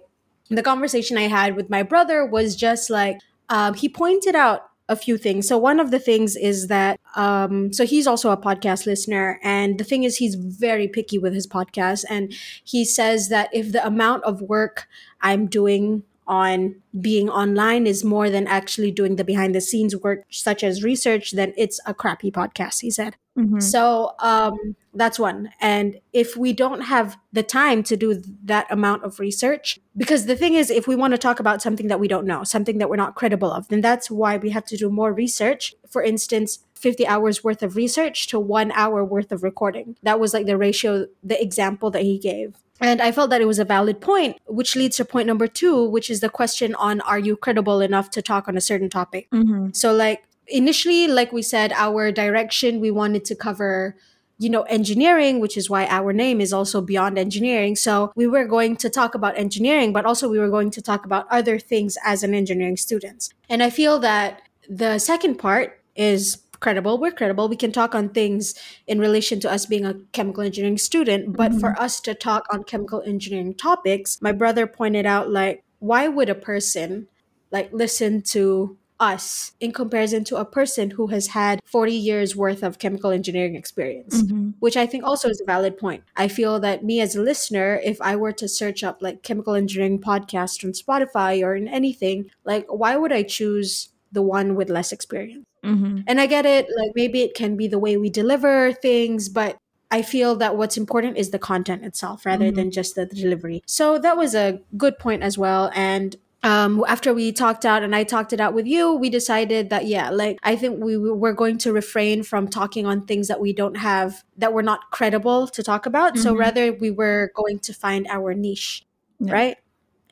the 0.50 0.63
conversation 0.63 1.18
I 1.18 1.24
had 1.24 1.56
with 1.56 1.70
my 1.70 1.84
brother 1.84 2.26
was 2.26 2.56
just 2.56 2.89
like 2.89 3.20
um, 3.50 3.74
he 3.74 3.89
pointed 3.89 4.36
out 4.36 4.70
a 4.88 4.96
few 4.96 5.18
things. 5.18 5.48
So 5.48 5.58
one 5.58 5.80
of 5.80 5.89
the 5.89 5.98
things 5.98 6.36
is 6.36 6.68
that 6.68 7.00
um, 7.15 7.74
so 7.74 7.86
he's 7.86 8.06
also 8.06 8.30
a 8.30 8.38
podcast 8.38 8.86
listener, 8.86 9.39
and 9.41 9.80
the 9.80 9.84
thing 9.84 10.04
is 10.04 10.18
he's 10.18 10.36
very 10.36 10.88
picky 10.88 11.18
with 11.18 11.34
his 11.34 11.48
podcast, 11.48 12.06
and 12.10 12.34
he 12.63 12.86
says 12.86 13.30
that 13.30 13.50
if 13.52 13.72
the 13.72 13.86
amount 13.86 14.24
of 14.24 14.41
work 14.41 14.88
I'm 15.22 15.48
doing 15.48 16.04
on 16.27 16.75
being 16.99 17.29
online 17.29 17.85
is 17.88 18.03
more 18.03 18.29
than 18.29 18.47
actually 18.47 18.91
doing 18.91 19.15
the 19.15 19.23
behind 19.23 19.53
the 19.53 19.61
scenes 19.61 19.95
work 19.95 20.23
such 20.29 20.63
as 20.63 20.83
research 20.83 21.31
then 21.31 21.53
it's 21.57 21.79
a 21.85 21.93
crappy 21.93 22.31
podcast 22.31 22.81
he 22.81 22.89
said 22.89 23.15
Mhm. 23.38 23.61
so 23.61 24.13
um, 24.19 24.75
that's 24.93 25.19
one. 25.19 25.49
And 25.59 25.99
if 26.13 26.38
we 26.38 26.53
don't 26.53 26.81
have 26.81 27.17
the 27.33 27.43
time 27.43 27.83
to 27.83 27.97
do 27.97 28.21
that 28.45 28.65
amount 28.71 29.03
of 29.03 29.19
research, 29.19 29.77
because 29.97 30.25
the 30.25 30.38
thing 30.38 30.53
is, 30.53 30.69
if 30.71 30.88
we 30.88 30.95
want 30.95 31.11
to 31.11 31.17
talk 31.17 31.41
about 31.41 31.61
something 31.61 31.88
that 31.88 31.99
we 31.99 32.07
don't 32.07 32.25
know, 32.25 32.45
something 32.45 32.77
that 32.77 32.89
we're 32.89 32.95
not 32.95 33.15
credible 33.15 33.51
of, 33.51 33.67
then 33.67 33.81
that's 33.81 34.09
why 34.09 34.38
we 34.38 34.51
have 34.51 34.63
to 34.67 34.77
do 34.77 34.89
more 34.89 35.11
research. 35.11 35.75
For 35.89 36.01
instance, 36.01 36.59
50 36.75 37.05
hours 37.05 37.43
worth 37.43 37.61
of 37.61 37.75
research 37.75 38.27
to 38.27 38.39
one 38.39 38.71
hour 38.71 39.03
worth 39.03 39.33
of 39.33 39.43
recording. 39.43 39.97
That 40.01 40.17
was 40.17 40.33
like 40.33 40.45
the 40.45 40.57
ratio, 40.57 41.07
the 41.21 41.41
example 41.41 41.91
that 41.91 42.03
he 42.03 42.17
gave. 42.17 42.55
And 42.81 43.01
I 43.01 43.11
felt 43.11 43.29
that 43.29 43.41
it 43.41 43.45
was 43.45 43.59
a 43.59 43.65
valid 43.65 44.01
point, 44.01 44.38
which 44.47 44.75
leads 44.75 44.97
to 44.97 45.05
point 45.05 45.27
number 45.27 45.47
two, 45.47 45.85
which 45.85 46.09
is 46.09 46.19
the 46.19 46.29
question 46.29 46.75
on 46.75 47.01
are 47.01 47.19
you 47.19 47.38
credible 47.38 47.81
enough 47.81 48.09
to 48.11 48.21
talk 48.21 48.47
on 48.47 48.57
a 48.57 48.61
certain 48.61 48.89
topic? 48.89 49.29
Mhm. 49.31 49.75
So 49.75 49.93
like 49.93 50.23
initially, 50.47 51.07
like 51.07 51.31
we 51.31 51.41
said, 51.41 51.71
our 51.73 52.11
direction 52.11 52.79
we 52.79 52.91
wanted 52.91 53.25
to 53.25 53.35
cover, 53.35 53.95
you 54.38 54.49
know, 54.49 54.63
engineering, 54.63 55.39
which 55.39 55.55
is 55.55 55.69
why 55.69 55.88
our 55.88 56.11
name 56.11 56.41
is 56.41 56.51
also 56.51 56.81
beyond 56.81 57.17
engineering. 57.17 57.75
So 57.75 58.11
we 58.15 58.27
were 58.27 58.45
going 58.45 58.75
to 58.77 58.89
talk 58.89 59.15
about 59.15 59.38
engineering, 59.38 59.93
but 59.93 60.05
also 60.05 60.29
we 60.29 60.39
were 60.39 60.49
going 60.49 60.71
to 60.71 60.81
talk 60.81 61.05
about 61.05 61.25
other 61.31 61.57
things 61.57 61.97
as 62.03 62.23
an 62.23 62.33
engineering 62.33 62.77
student. 62.77 63.29
And 63.49 63.63
I 63.63 63.69
feel 63.69 63.99
that 63.99 64.41
the 64.69 64.99
second 64.99 65.35
part 65.35 65.79
is 65.95 66.35
credible. 66.65 66.97
We're 66.97 67.12
credible. 67.12 67.47
We 67.47 67.56
can 67.56 67.71
talk 67.71 67.93
on 67.93 68.10
things 68.10 68.56
in 68.88 68.97
relation 68.97 69.39
to 69.41 69.51
us 69.51 69.67
being 69.67 69.86
a 69.86 69.93
chemical 70.13 70.41
engineering 70.41 70.80
student, 70.80 71.38
but 71.38 71.54
for 71.62 71.80
us 71.80 72.01
to 72.01 72.15
talk 72.15 72.43
on 72.51 72.63
chemical 72.63 73.04
engineering 73.06 73.54
topics, 73.54 74.17
my 74.19 74.32
brother 74.32 74.65
pointed 74.65 75.06
out 75.06 75.30
like 75.30 75.63
why 75.78 76.08
would 76.08 76.28
a 76.28 76.34
person 76.51 77.08
like 77.51 77.69
listen 77.71 78.23
to 78.34 78.78
us 78.99 79.51
in 79.60 79.71
comparison 79.71 80.23
to 80.23 80.38
a 80.38 80.45
person 80.60 80.89
who 80.89 81.06
has 81.08 81.28
had 81.28 81.60
40 81.65 81.93
years 81.93 82.36
worth 82.36 82.63
of 82.63 82.80
chemical 82.80 83.12
engineering 83.12 83.56
experience 83.56 84.23
Mhm. 84.23 84.54
which 84.60 84.78
i 84.78 84.86
think 84.88 85.04
also 85.04 85.28
is 85.28 85.41
a 85.41 85.45
valid 85.45 85.78
point 85.78 86.01
i 86.15 86.30
feel 86.30 86.62
that 86.62 86.86
me 86.89 87.01
as 87.01 87.13
a 87.13 87.21
listener 87.21 87.82
if 87.84 87.97
i 88.01 88.15
were 88.15 88.32
to 88.32 88.47
search 88.47 88.86
up 88.86 89.01
like 89.01 89.21
chemical 89.21 89.54
engineering 89.54 89.99
podcast 89.99 90.63
on 90.63 90.71
spotify 90.71 91.43
or 91.43 91.54
in 91.60 91.67
anything 91.67 92.17
like 92.45 92.65
why 92.69 92.95
would 92.95 93.12
i 93.12 93.21
choose 93.21 93.89
the 94.13 94.21
one 94.21 94.56
with 94.56 94.69
less 94.69 94.93
experience 94.93 95.43
Mhm. 95.65 96.04
and 96.08 96.21
I 96.21 96.25
get 96.28 96.45
it, 96.45 96.67
like 96.78 96.91
maybe 96.95 97.21
it 97.21 97.34
can 97.36 97.56
be 97.58 97.67
the 97.67 97.80
way 97.80 97.97
we 97.97 98.10
deliver 98.10 98.71
things, 98.73 99.30
but 99.30 99.58
I 99.91 100.01
feel 100.01 100.36
that 100.38 100.58
what's 100.58 100.78
important 100.78 101.17
is 101.17 101.30
the 101.30 101.39
content 101.39 101.84
itself 101.86 102.25
rather 102.25 102.51
Mhm. 102.51 102.56
than 102.56 102.71
just 102.71 102.95
the 102.95 103.06
delivery. 103.06 103.62
So 103.65 103.97
that 103.99 104.17
was 104.17 104.34
a 104.36 104.60
good 104.78 104.97
point 104.99 105.23
as 105.23 105.38
well. 105.38 105.71
And 105.75 106.15
um, 106.43 106.84
after 106.88 107.12
we 107.12 107.32
talked 107.32 107.65
out 107.65 107.82
and 107.82 107.95
I 107.95 108.04
talked 108.04 108.32
it 108.32 108.39
out 108.39 108.54
with 108.54 108.67
you, 108.67 108.93
we 108.93 109.10
decided 109.10 109.71
that, 109.71 109.88
yeah, 109.88 110.12
like 110.12 110.38
I 110.43 110.56
think 110.56 110.84
we 110.84 110.95
we're 110.95 111.34
going 111.34 111.58
to 111.60 111.73
refrain 111.73 112.21
from 112.21 112.47
talking 112.47 112.86
on 112.86 113.06
things 113.08 113.28
that 113.30 113.39
we 113.41 113.51
don't 113.51 113.78
have, 113.78 114.23
that 114.38 114.54
we're 114.54 114.62
not 114.62 114.91
credible 114.91 115.47
to 115.47 115.63
talk 115.63 115.88
about. 115.88 116.19
So 116.19 116.36
Mhm. 116.36 116.39
rather, 116.39 116.71
we 116.73 116.91
were 116.91 117.32
going 117.34 117.58
to 117.60 117.73
find 117.73 118.06
our 118.12 118.36
niche, 118.36 118.86
Yeah. 119.19 119.34
right? 119.34 119.58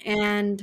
And 0.06 0.58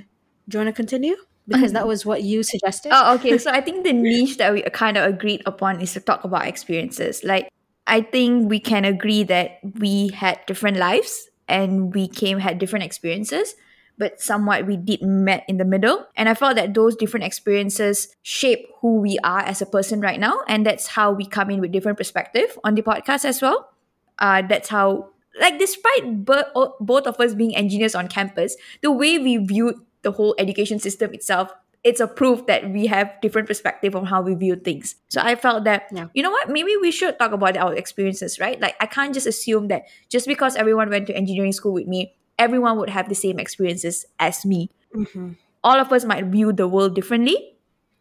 do 0.49 0.59
you 0.59 0.65
want 0.65 0.69
to 0.69 0.73
continue? 0.73 1.15
Because 1.51 1.73
that 1.73 1.87
was 1.87 2.07
what 2.07 2.23
you 2.23 2.43
suggested. 2.43 2.93
Oh, 2.95 3.15
okay. 3.15 3.37
So 3.37 3.51
I 3.51 3.61
think 3.61 3.85
the 3.85 3.93
niche 3.93 4.39
that 4.39 4.53
we 4.53 4.63
kind 4.71 4.97
of 4.97 5.05
agreed 5.05 5.43
upon 5.47 5.81
is 5.81 5.93
to 5.95 6.01
talk 6.01 6.25
about 6.25 6.47
experiences. 6.47 7.25
Like, 7.25 7.49
I 7.87 8.03
think 8.03 8.49
we 8.49 8.61
can 8.61 8.85
agree 8.85 9.25
that 9.25 9.59
we 9.79 10.09
had 10.15 10.39
different 10.47 10.77
lives 10.77 11.29
and 11.49 11.93
we 11.93 12.07
came 12.07 12.39
had 12.39 12.59
different 12.61 12.85
experiences, 12.85 13.57
but 13.99 14.21
somewhat 14.21 14.67
we 14.67 14.77
did 14.77 15.03
met 15.03 15.45
in 15.49 15.57
the 15.57 15.65
middle. 15.65 16.07
And 16.17 16.29
I 16.29 16.35
felt 16.35 16.55
that 16.55 16.73
those 16.73 16.95
different 16.95 17.27
experiences 17.27 18.15
shape 18.23 18.67
who 18.81 19.01
we 19.01 19.19
are 19.25 19.41
as 19.41 19.61
a 19.61 19.67
person 19.67 20.01
right 20.01 20.21
now, 20.21 20.43
and 20.47 20.65
that's 20.65 20.87
how 20.87 21.11
we 21.11 21.27
come 21.27 21.51
in 21.51 21.61
with 21.61 21.73
different 21.73 21.99
perspective 21.99 22.57
on 22.63 22.77
the 22.77 22.83
podcast 22.83 23.25
as 23.25 23.43
well. 23.43 23.73
Uh, 24.21 24.43
that's 24.47 24.69
how, 24.69 25.11
like, 25.41 25.59
despite 25.59 26.25
bo- 26.25 26.77
both 26.81 27.07
of 27.09 27.19
us 27.19 27.35
being 27.35 27.57
engineers 27.57 27.97
on 27.97 28.07
campus, 28.07 28.55
the 28.83 28.93
way 28.93 29.19
we 29.19 29.39
viewed 29.39 29.75
the 30.03 30.13
whole 30.13 30.35
education 30.39 30.79
system 30.79 31.13
itself 31.15 31.53
it's 31.83 32.01
a 32.01 32.07
proof 32.07 32.45
that 32.47 32.69
we 32.71 32.87
have 32.87 33.11
different 33.23 33.49
perspective 33.49 33.97
on 33.97 34.05
how 34.05 34.21
we 34.21 34.35
view 34.35 34.55
things. 34.55 34.97
So 35.09 35.21
I 35.23 35.35
felt 35.35 35.65
that 35.65 35.89
Yeah. 35.91 36.09
you 36.13 36.23
know 36.23 36.31
what, 36.31 36.51
maybe 36.51 36.77
we 36.77 36.91
should 36.91 37.19
talk 37.19 37.33
about 37.33 37.57
our 37.57 37.75
experiences, 37.75 38.39
right? 38.39 38.61
Like 38.61 38.77
I 38.81 38.87
can't 38.87 39.15
just 39.15 39.27
assume 39.27 39.69
that 39.69 39.85
just 40.11 40.27
because 40.27 40.57
everyone 40.57 40.91
went 40.91 41.07
to 41.07 41.17
engineering 41.17 41.53
school 41.53 41.73
with 41.73 41.87
me, 41.87 42.13
everyone 42.39 42.79
would 42.79 42.91
have 42.91 43.09
the 43.09 43.15
same 43.15 43.39
experiences 43.39 44.05
as 44.19 44.45
me. 44.45 44.69
Mhm. 44.95 45.37
All 45.65 45.79
of 45.81 45.93
us 45.93 46.05
might 46.05 46.27
view 46.27 46.53
the 46.53 46.69
world 46.69 46.95
differently. 46.95 47.57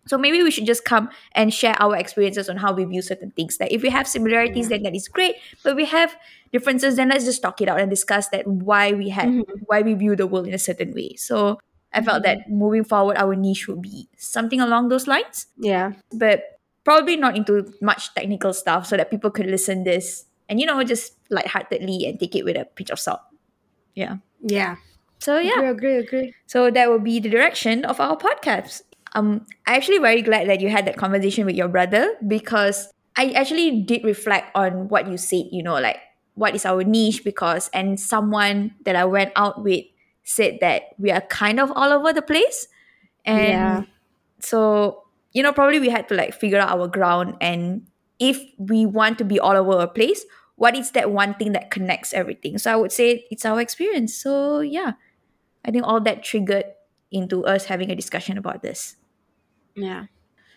So 0.07 0.17
maybe 0.17 0.41
we 0.43 0.51
should 0.51 0.65
just 0.65 0.83
come 0.85 1.09
and 1.33 1.53
share 1.53 1.75
our 1.79 1.95
experiences 1.95 2.49
on 2.49 2.57
how 2.57 2.73
we 2.73 2.83
view 2.83 3.01
certain 3.01 3.31
things. 3.31 3.57
Like 3.59 3.71
if 3.71 3.81
we 3.81 3.89
have 3.89 4.07
similarities, 4.07 4.69
then 4.69 4.83
that 4.83 4.95
is 4.95 5.07
great. 5.07 5.35
But 5.63 5.75
we 5.75 5.85
have 5.85 6.15
differences, 6.51 6.95
then 6.95 7.09
let's 7.09 7.25
just 7.25 7.41
talk 7.41 7.61
it 7.61 7.69
out 7.69 7.79
and 7.79 7.89
discuss 7.89 8.27
that 8.29 8.47
why 8.47 8.91
we 8.91 9.09
had 9.09 9.43
why 9.67 9.83
we 9.83 9.93
view 9.93 10.15
the 10.15 10.25
world 10.27 10.47
in 10.47 10.53
a 10.53 10.59
certain 10.59 10.93
way. 10.93 11.15
So 11.15 11.59
I 11.93 12.01
felt 12.01 12.23
that 12.23 12.49
moving 12.49 12.83
forward, 12.83 13.17
our 13.17 13.35
niche 13.35 13.67
would 13.67 13.81
be 13.81 14.07
something 14.17 14.61
along 14.61 14.89
those 14.89 15.07
lines, 15.07 15.47
Yeah. 15.57 15.93
but 16.13 16.43
probably 16.83 17.17
not 17.17 17.35
into 17.35 17.73
much 17.81 18.13
technical 18.13 18.53
stuff, 18.53 18.85
so 18.85 18.97
that 18.97 19.09
people 19.09 19.31
could 19.31 19.47
listen 19.47 19.83
this 19.83 20.25
and 20.47 20.59
you 20.59 20.65
know 20.65 20.81
just 20.83 21.13
lightheartedly 21.29 22.05
and 22.05 22.19
take 22.19 22.35
it 22.35 22.43
with 22.45 22.57
a 22.57 22.65
pinch 22.65 22.89
of 22.89 22.99
salt. 22.99 23.21
Yeah. 23.95 24.17
Yeah. 24.41 24.75
So 25.19 25.37
yeah. 25.39 25.59
Agree, 25.61 25.69
agree, 25.69 25.97
agree. 25.97 26.33
So 26.47 26.71
that 26.71 26.89
will 26.89 26.99
be 26.99 27.19
the 27.19 27.29
direction 27.29 27.85
of 27.85 27.99
our 27.99 28.17
podcast. 28.17 28.81
Um, 29.15 29.45
I'm 29.65 29.75
actually 29.75 29.97
very 29.97 30.21
glad 30.21 30.47
that 30.47 30.61
you 30.61 30.69
had 30.69 30.85
that 30.85 30.97
conversation 30.97 31.45
with 31.45 31.55
your 31.55 31.67
brother 31.67 32.15
because 32.27 32.91
I 33.17 33.31
actually 33.31 33.81
did 33.81 34.03
reflect 34.03 34.55
on 34.55 34.87
what 34.87 35.07
you 35.07 35.17
said, 35.17 35.45
you 35.51 35.63
know, 35.63 35.79
like 35.79 35.97
what 36.35 36.55
is 36.55 36.65
our 36.65 36.83
niche 36.83 37.23
because 37.23 37.69
and 37.73 37.99
someone 37.99 38.75
that 38.85 38.95
I 38.95 39.05
went 39.05 39.33
out 39.35 39.61
with 39.63 39.83
said 40.29 40.59
that 40.61 40.93
we 40.99 41.09
are 41.11 41.21
kind 41.21 41.59
of 41.59 41.71
all 41.75 41.91
over 41.91 42.13
the 42.13 42.21
place. 42.21 42.67
And 43.25 43.47
Yeah. 43.49 43.81
so, 44.39 45.03
you 45.33 45.41
know, 45.41 45.51
probably 45.51 45.79
we 45.79 45.89
had 45.89 46.07
to 46.09 46.15
like 46.15 46.33
figure 46.33 46.59
out 46.59 46.69
our 46.69 46.87
ground 46.87 47.35
and 47.41 47.87
if 48.19 48.37
we 48.57 48.85
want 48.85 49.17
to 49.17 49.23
be 49.25 49.39
all 49.39 49.55
over 49.55 49.79
a 49.81 49.87
place, 49.87 50.25
what 50.55 50.75
is 50.75 50.91
that 50.91 51.09
one 51.09 51.33
thing 51.35 51.53
that 51.53 51.71
connects 51.71 52.13
everything? 52.13 52.57
So 52.57 52.71
I 52.71 52.75
would 52.75 52.91
say 52.91 53.25
it's 53.31 53.45
our 53.45 53.59
experience. 53.61 54.13
So 54.13 54.59
yeah. 54.59 54.93
I 55.65 55.71
think 55.71 55.85
all 55.85 56.01
that 56.01 56.23
triggered 56.23 56.65
into 57.11 57.45
us 57.45 57.65
having 57.65 57.89
a 57.89 57.95
discussion 57.95 58.37
about 58.37 58.61
this. 58.61 58.95
Yeah. 59.75 60.05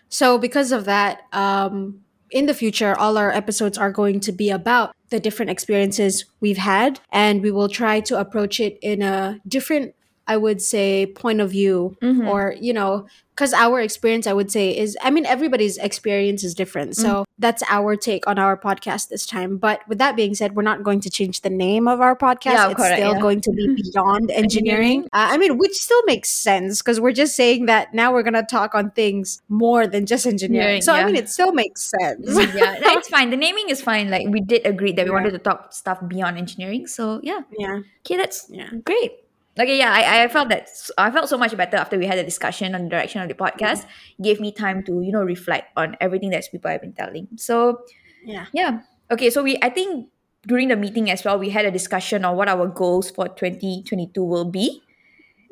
So 0.09 0.37
because 0.37 0.71
of 0.71 0.85
that, 0.85 1.21
um, 1.31 2.03
in 2.33 2.47
the 2.47 2.53
future, 2.53 2.95
all 2.97 3.17
our 3.17 3.31
episodes 3.31 3.77
are 3.77 3.91
going 3.91 4.19
to 4.21 4.31
be 4.31 4.49
about 4.49 4.95
the 5.09 5.19
different 5.19 5.51
experiences 5.51 6.25
we've 6.41 6.57
had, 6.57 6.99
and 7.11 7.41
we 7.43 7.51
will 7.51 7.69
try 7.69 7.99
to 8.01 8.19
approach 8.19 8.59
it 8.59 8.79
in 8.81 9.03
a 9.03 9.39
different, 9.47 9.93
I 10.27 10.37
would 10.37 10.61
say, 10.61 11.05
point 11.07 11.41
of 11.41 11.51
view, 11.51 11.97
Mhm. 12.01 12.29
or 12.29 12.55
you 12.59 12.73
know, 12.73 13.05
because 13.35 13.51
our 13.51 13.81
experience, 13.81 14.27
I 14.27 14.33
would 14.33 14.51
say, 14.51 14.77
is 14.77 14.95
I 15.01 15.09
mean, 15.09 15.25
everybody's 15.25 15.77
experience 15.77 16.43
is 16.43 16.53
different, 16.53 16.95
so 16.95 17.25
that's 17.39 17.63
our 17.67 17.95
take 17.95 18.27
on 18.27 18.37
our 18.39 18.55
podcast 18.55 19.09
this 19.09 19.25
time. 19.25 19.57
But 19.57 19.81
with 19.89 19.97
that 19.97 20.15
being 20.15 20.35
said, 20.35 20.55
we're 20.55 20.61
not 20.63 20.83
going 20.83 20.99
to 21.01 21.09
change 21.09 21.41
the 21.41 21.49
name 21.49 21.87
of 21.87 21.99
our 21.99 22.15
podcast. 22.15 22.53
Yeah, 22.53 22.67
it's 22.67 22.75
correct, 22.75 22.97
still 22.99 23.13
yeah. 23.15 23.19
going 23.19 23.41
to 23.41 23.51
be 23.51 23.65
Beyond 23.93 24.31
Engineering. 24.31 25.03
Uh, 25.11 25.33
I 25.33 25.37
mean, 25.37 25.57
which 25.57 25.73
still 25.73 26.01
makes 26.05 26.29
sense 26.29 26.81
because 26.81 27.01
we're 27.01 27.11
just 27.11 27.35
saying 27.35 27.65
that 27.65 27.93
now 27.93 28.13
we're 28.13 28.23
gonna 28.23 28.45
talk 28.45 28.75
on 28.75 28.91
things 28.91 29.41
more 29.49 29.87
than 29.87 30.05
just 30.05 30.25
engineering. 30.27 30.75
Yeah, 30.75 30.81
so 30.81 30.93
I 30.93 31.03
mean, 31.05 31.15
it 31.15 31.27
still 31.27 31.51
makes 31.51 31.81
sense. 31.99 32.27
yeah, 32.29 32.77
no, 32.81 32.91
it's 32.97 33.09
fine. 33.09 33.29
The 33.31 33.37
naming 33.37 33.67
is 33.69 33.81
fine. 33.81 34.09
Like 34.09 34.27
we 34.29 34.39
did 34.41 34.65
agree 34.65 34.91
that 34.93 35.03
we 35.05 35.09
Yeah. 35.09 35.15
wanted 35.15 35.31
to 35.31 35.39
talk 35.39 35.73
stuff 35.73 35.99
beyond 36.07 36.37
engineering. 36.37 36.87
So 36.87 37.19
yeah, 37.23 37.41
yeah, 37.57 37.79
okay, 38.05 38.15
that's 38.15 38.45
yeah, 38.49 38.69
great. 38.85 39.11
Okay, 39.59 39.77
yeah, 39.77 39.93
I, 39.93 40.23
I 40.23 40.27
felt 40.29 40.49
that 40.49 40.67
I 40.97 41.11
felt 41.11 41.29
so 41.29 41.37
much 41.37 41.55
better 41.55 41.77
after 41.77 41.97
we 41.97 42.07
had 42.07 42.17
a 42.17 42.23
discussion 42.23 42.73
on 42.73 42.85
the 42.85 42.89
direction 42.89 43.21
of 43.21 43.27
the 43.27 43.35
podcast. 43.35 43.85
Gave 44.21 44.39
me 44.39 44.51
time 44.51 44.83
to 44.85 45.01
you 45.01 45.11
know 45.11 45.21
reflect 45.21 45.69
on 45.77 45.95
everything 46.01 46.31
that 46.31 46.43
people 46.51 46.71
have 46.71 46.81
been 46.81 46.93
telling. 46.93 47.27
So 47.35 47.81
yeah. 48.25 48.45
yeah, 48.51 48.81
okay. 49.11 49.29
So 49.29 49.43
we 49.43 49.59
I 49.61 49.69
think 49.69 50.09
during 50.47 50.69
the 50.69 50.75
meeting 50.75 51.11
as 51.11 51.23
well, 51.23 51.37
we 51.37 51.49
had 51.49 51.65
a 51.65 51.71
discussion 51.71 52.25
on 52.25 52.35
what 52.35 52.49
our 52.49 52.65
goals 52.65 53.11
for 53.11 53.27
twenty 53.29 53.83
twenty 53.83 54.07
two 54.07 54.23
will 54.23 54.49
be. 54.49 54.81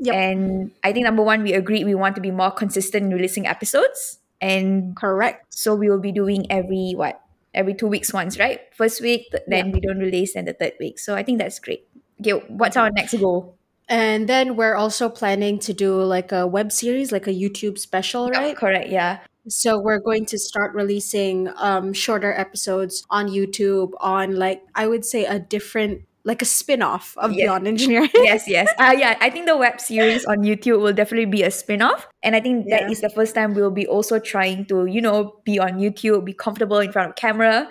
Yep. 0.02 0.16
And 0.16 0.72
I 0.84 0.92
think 0.94 1.06
number 1.06 1.22
one, 1.22 1.44
we 1.44 1.54
agreed 1.54 1.86
we 1.86 1.94
want 1.94 2.16
to 2.16 2.22
be 2.22 2.32
more 2.32 2.50
consistent 2.50 3.06
in 3.06 3.14
releasing 3.14 3.46
episodes. 3.46 4.18
And 4.42 4.96
Correct. 4.96 5.46
so 5.54 5.76
we 5.76 5.92
will 5.92 6.02
be 6.02 6.12
doing 6.12 6.50
every 6.50 6.94
what? 6.98 7.22
Every 7.54 7.76
two 7.76 7.86
weeks 7.86 8.12
once, 8.12 8.40
right? 8.40 8.62
First 8.74 9.02
week, 9.02 9.30
th- 9.30 9.44
then 9.46 9.72
we 9.72 9.80
don't 9.82 10.00
release, 10.00 10.36
and 10.36 10.48
the 10.48 10.54
third 10.54 10.74
week. 10.80 10.98
So 10.98 11.14
I 11.14 11.22
think 11.22 11.38
that's 11.38 11.60
great. 11.60 11.86
Okay, 12.20 12.32
what's 12.48 12.78
our 12.78 12.90
next 12.90 13.14
goal? 13.20 13.58
And 13.90 14.28
then 14.30 14.56
we're 14.56 14.76
also 14.76 15.10
planning 15.10 15.60
to 15.60 15.74
do 15.74 16.02
like 16.02 16.32
a 16.32 16.48
web 16.48 16.72
series, 16.72 17.12
like 17.12 17.28
a 17.28 17.32
YouTube 17.34 17.78
special, 17.78 18.30
right? 18.30 18.56
Correct, 18.56 18.90
yeah. 18.90 19.20
So 19.48 19.80
we're 19.80 20.00
going 20.00 20.26
to 20.28 20.38
start 20.38 20.74
releasing 20.76 21.50
um, 21.58 21.94
shorter 21.94 22.32
episodes 22.34 23.06
on 23.10 23.28
YouTube 23.28 23.92
on 24.00 24.36
like 24.36 24.62
I 24.76 24.88
would 24.88 25.04
say 25.04 25.26
a 25.26 25.40
different 25.40 26.04
like 26.24 26.44
a 26.44 26.46
spin-off 26.46 27.18
of 27.18 27.32
Yeah. 27.34 27.46
Beyond 27.46 27.68
Engineering. 27.68 28.10
yes, 28.16 28.48
yes. 28.48 28.70
Uh, 28.78 28.94
yeah, 28.96 29.18
I 29.20 29.32
think 29.32 29.48
the 29.48 29.58
web 29.58 29.82
series 29.90 30.24
on 30.26 30.44
YouTube 30.44 30.80
will 30.80 30.94
definitely 30.94 31.26
be 31.26 31.42
a 31.42 31.50
spin 31.50 31.82
off. 31.82 32.08
And 32.22 32.36
I 32.36 32.40
think 32.40 32.70
that 32.70 32.84
Yeah. 32.84 32.92
is 32.92 33.02
the 33.02 33.10
first 33.10 33.34
time 33.34 33.56
we'll 33.56 33.72
be 33.72 33.88
also 33.88 34.20
trying 34.20 34.66
to, 34.68 34.86
you 34.86 35.02
know, 35.02 35.36
be 35.44 35.58
on 35.60 35.80
YouTube, 35.80 36.24
be 36.24 36.34
comfortable 36.34 36.78
in 36.78 36.92
front 36.92 37.10
of 37.10 37.16
camera. 37.16 37.68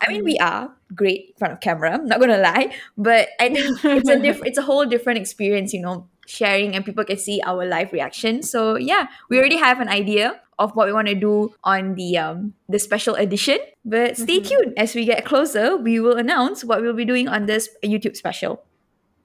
I 0.00 0.08
mean, 0.10 0.24
we 0.24 0.38
are 0.38 0.70
great 0.94 1.28
in 1.28 1.34
front 1.36 1.52
of 1.54 1.60
camera. 1.60 1.92
I'm 1.94 2.06
not 2.06 2.20
gonna 2.20 2.38
lie, 2.38 2.74
but 2.96 3.28
I 3.40 3.48
think 3.52 3.84
it's 3.84 4.08
a 4.08 4.18
diff- 4.18 4.42
it's 4.46 4.58
a 4.58 4.62
whole 4.62 4.86
different 4.86 5.18
experience. 5.18 5.72
You 5.72 5.82
know, 5.82 6.08
sharing 6.26 6.74
and 6.74 6.84
people 6.84 7.04
can 7.04 7.18
see 7.18 7.40
our 7.44 7.66
live 7.66 7.92
reaction. 7.92 8.42
So 8.42 8.76
yeah, 8.76 9.08
we 9.28 9.38
already 9.38 9.56
have 9.56 9.80
an 9.80 9.88
idea 9.88 10.40
of 10.58 10.76
what 10.76 10.86
we 10.86 10.92
want 10.92 11.08
to 11.08 11.14
do 11.14 11.54
on 11.64 11.94
the 11.94 12.16
um 12.18 12.54
the 12.68 12.78
special 12.78 13.14
edition. 13.14 13.58
But 13.84 14.16
stay 14.16 14.40
tuned 14.40 14.74
as 14.76 14.94
we 14.94 15.04
get 15.04 15.24
closer. 15.24 15.76
We 15.76 16.00
will 16.00 16.16
announce 16.16 16.64
what 16.64 16.80
we'll 16.82 16.94
be 16.96 17.04
doing 17.04 17.28
on 17.28 17.46
this 17.46 17.68
YouTube 17.84 18.16
special. 18.16 18.62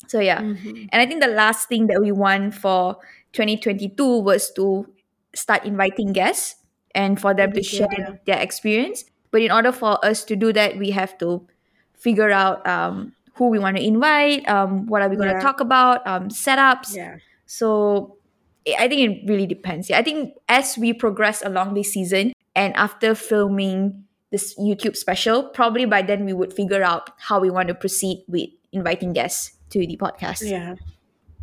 So 0.08 0.19
yeah, 0.19 0.39
Mhm. 0.41 0.88
and 0.91 1.01
I 1.01 1.06
think 1.06 1.21
the 1.21 1.27
last 1.32 1.67
thing 1.67 1.88
that 1.88 1.99
we 2.01 2.12
want 2.12 2.53
for 2.56 2.97
2022 3.34 4.19
was 4.19 4.51
to 4.53 4.88
start 5.36 5.65
inviting 5.65 6.13
guests 6.13 6.56
and 6.95 7.19
for 7.19 7.34
them 7.34 7.51
to 7.51 7.62
share 7.62 7.88
yeah. 7.97 8.15
their 8.25 8.39
experience. 8.39 9.03
But 9.32 9.42
in 9.42 9.52
order 9.52 9.72
for 9.72 10.04
us 10.06 10.24
to 10.26 10.36
do 10.36 10.54
that, 10.54 10.78
we 10.78 10.92
have 10.92 11.18
to 11.20 11.46
figure 11.94 12.32
out 12.32 12.66
um, 12.68 13.13
who 13.36 13.50
we 13.50 13.60
want 13.60 13.78
to 13.78 13.84
invite, 13.84 14.48
um, 14.50 14.86
what 14.88 15.02
are 15.02 15.10
we 15.10 15.16
going 15.16 15.30
to 15.30 15.36
Yeah. 15.36 15.42
talk 15.42 15.60
about, 15.60 16.06
um, 16.08 16.30
setups. 16.30 16.96
Yeah. 16.96 17.18
So 17.46 18.18
I 18.68 18.88
think 18.88 19.02
it 19.02 19.30
really 19.30 19.46
depends. 19.48 19.90
Yeah, 19.90 20.00
I 20.00 20.04
think 20.04 20.34
as 20.50 20.78
we 20.78 20.94
progress 20.94 21.42
along 21.46 21.74
this 21.74 21.94
season 21.94 22.34
and 22.56 22.76
after 22.76 23.16
filming 23.16 24.04
this 24.32 24.58
YouTube 24.60 24.96
special, 24.98 25.44
probably 25.44 25.86
by 25.86 26.02
then 26.02 26.26
we 26.26 26.34
would 26.34 26.52
figure 26.52 26.84
out 26.84 27.12
how 27.18 27.40
we 27.40 27.50
want 27.50 27.70
to 27.70 27.76
proceed 27.76 28.24
with 28.28 28.50
inviting 28.74 29.13
guests 29.13 29.56
to 29.70 29.80
the 29.80 29.96
podcast. 29.98 30.44
Yeah. 30.50 30.76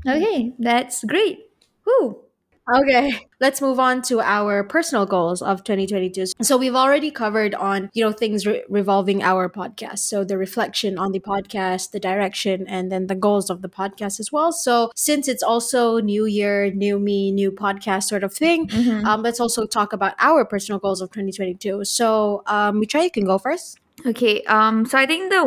Okay, 0.07 0.53
that's 0.59 1.03
great. 1.05 1.39
Woo. 1.87 2.24
Okay, 2.67 3.29
let's 3.41 3.61
move 3.61 3.79
on 3.79 4.01
to 4.09 4.23
our 4.23 4.65
personal 4.65 5.05
goals 5.05 5.43
of 5.43 5.65
2022. 5.65 6.25
So 6.41 6.57
we've 6.57 6.75
already 6.75 7.11
covered 7.11 7.55
on, 7.55 7.91
you 7.93 8.03
know, 8.03 8.11
things 8.11 8.47
re- 8.47 8.63
revolving 8.71 9.23
our 9.23 9.51
podcast. 9.51 9.99
So 9.99 10.25
the 10.25 10.39
reflection 10.39 10.97
on 10.97 11.13
the 11.13 11.21
podcast, 11.21 11.91
the 11.91 12.01
direction, 12.01 12.65
and 12.67 12.91
then 12.91 13.07
the 13.07 13.15
goals 13.15 13.51
of 13.51 13.61
the 13.61 13.69
podcast 13.69 14.19
as 14.19 14.33
well. 14.33 14.51
So 14.51 14.91
since 14.97 15.29
it's 15.29 15.43
also 15.43 15.99
new 15.99 16.25
year, 16.25 16.71
new 16.71 16.99
me, 16.99 17.33
new 17.33 17.53
podcast 17.53 18.05
sort 18.05 18.25
of 18.25 18.33
thing, 18.33 18.67
Mm-hmm. 18.69 19.05
um, 19.05 19.21
let's 19.23 19.41
also 19.41 19.67
talk 19.67 19.93
about 19.93 20.15
our 20.19 20.45
personal 20.47 20.79
goals 20.79 21.03
of 21.03 21.11
2022. 21.11 21.85
So 21.85 22.43
um, 22.47 22.81
Mitra, 22.81 23.03
you 23.03 23.11
can 23.11 23.27
go 23.27 23.37
first. 23.37 23.79
Okay, 24.07 24.43
um, 24.45 24.87
so 24.87 24.97
I 24.97 25.05
think 25.05 25.31
the 25.31 25.45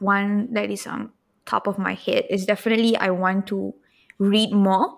one 0.00 0.52
that 0.52 0.70
is 0.70 0.86
on 0.86 1.10
top 1.46 1.66
of 1.66 1.78
my 1.78 1.94
head 1.94 2.24
is 2.28 2.44
definitely 2.44 2.96
I 2.98 3.10
want 3.10 3.46
to 3.48 3.74
read 4.18 4.52
more. 4.52 4.96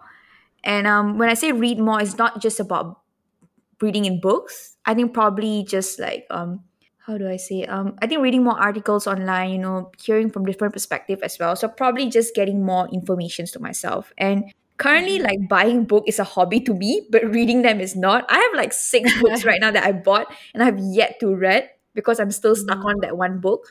And 0.64 0.87
um, 0.87 1.18
when 1.18 1.29
I 1.29 1.35
say 1.35 1.53
read 1.53 1.79
more, 1.79 2.01
it's 2.01 2.18
not 2.18 2.40
just 2.40 2.61
about 2.61 3.01
reading 3.81 4.05
in 4.05 4.20
books. 4.20 4.77
I 4.87 4.94
think 4.94 5.12
probably 5.14 5.64
just 5.68 5.98
like 5.98 6.27
um, 6.31 6.61
how 7.07 7.18
do 7.18 7.29
I 7.29 7.37
say? 7.37 7.64
Um, 7.64 7.96
I 8.01 8.07
think 8.07 8.22
reading 8.22 8.44
more 8.44 8.59
articles 8.61 9.07
online, 9.07 9.51
you 9.51 9.59
know, 9.59 9.90
hearing 10.01 10.31
from 10.31 10.44
different 10.46 10.72
perspective 10.72 11.20
as 11.22 11.38
well. 11.38 11.57
So 11.57 11.68
probably 11.68 12.09
just 12.09 12.35
getting 12.35 12.64
more 12.64 12.88
informations 12.92 13.51
to 13.53 13.61
myself. 13.61 14.12
And 14.18 14.44
currently 14.79 15.18
like 15.18 15.48
buying 15.48 15.85
book 15.85 16.05
is 16.07 16.18
a 16.18 16.25
hobby 16.25 16.61
to 16.61 16.75
me, 16.75 17.07
but 17.11 17.25
reading 17.25 17.62
them 17.62 17.81
is 17.81 17.96
not. 17.96 18.25
I 18.29 18.38
have 18.38 18.55
like 18.55 18.72
six 18.72 19.11
books 19.20 19.44
right 19.44 19.61
now 19.61 19.70
that 19.72 19.85
I 19.85 19.92
bought 19.92 20.33
and 20.55 20.62
I 20.62 20.66
have 20.66 20.79
yet 20.79 21.18
to 21.20 21.35
read 21.35 21.70
because 21.94 22.20
I'm 22.20 22.31
still 22.31 22.55
stuck 22.57 22.79
Mm. 22.79 22.85
on 22.87 23.01
that 23.01 23.16
one 23.16 23.38
book. 23.40 23.66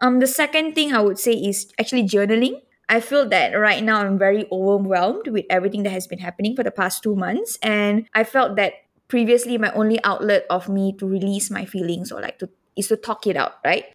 Um, 0.00 0.20
the 0.20 0.26
second 0.26 0.74
thing 0.74 0.92
I 0.94 1.00
would 1.00 1.18
say 1.18 1.32
is 1.32 1.72
actually 1.80 2.04
journaling. 2.04 2.62
I 2.88 3.00
feel 3.00 3.28
that 3.28 3.52
right 3.54 3.82
now 3.82 4.00
I'm 4.00 4.18
very 4.18 4.46
overwhelmed 4.52 5.28
with 5.28 5.44
everything 5.50 5.82
that 5.82 5.90
has 5.90 6.06
been 6.06 6.20
happening 6.20 6.54
for 6.54 6.62
the 6.62 6.70
past 6.70 7.02
two 7.02 7.16
months, 7.16 7.58
and 7.62 8.06
I 8.14 8.22
felt 8.24 8.56
that 8.56 8.74
previously 9.08 9.58
my 9.58 9.72
only 9.72 10.02
outlet 10.04 10.46
of 10.50 10.68
me 10.68 10.94
to 10.98 11.06
release 11.06 11.50
my 11.50 11.64
feelings 11.64 12.12
or 12.12 12.20
like 12.20 12.38
to 12.38 12.48
is 12.76 12.88
to 12.88 12.96
talk 12.96 13.26
it 13.26 13.36
out, 13.36 13.54
right? 13.64 13.86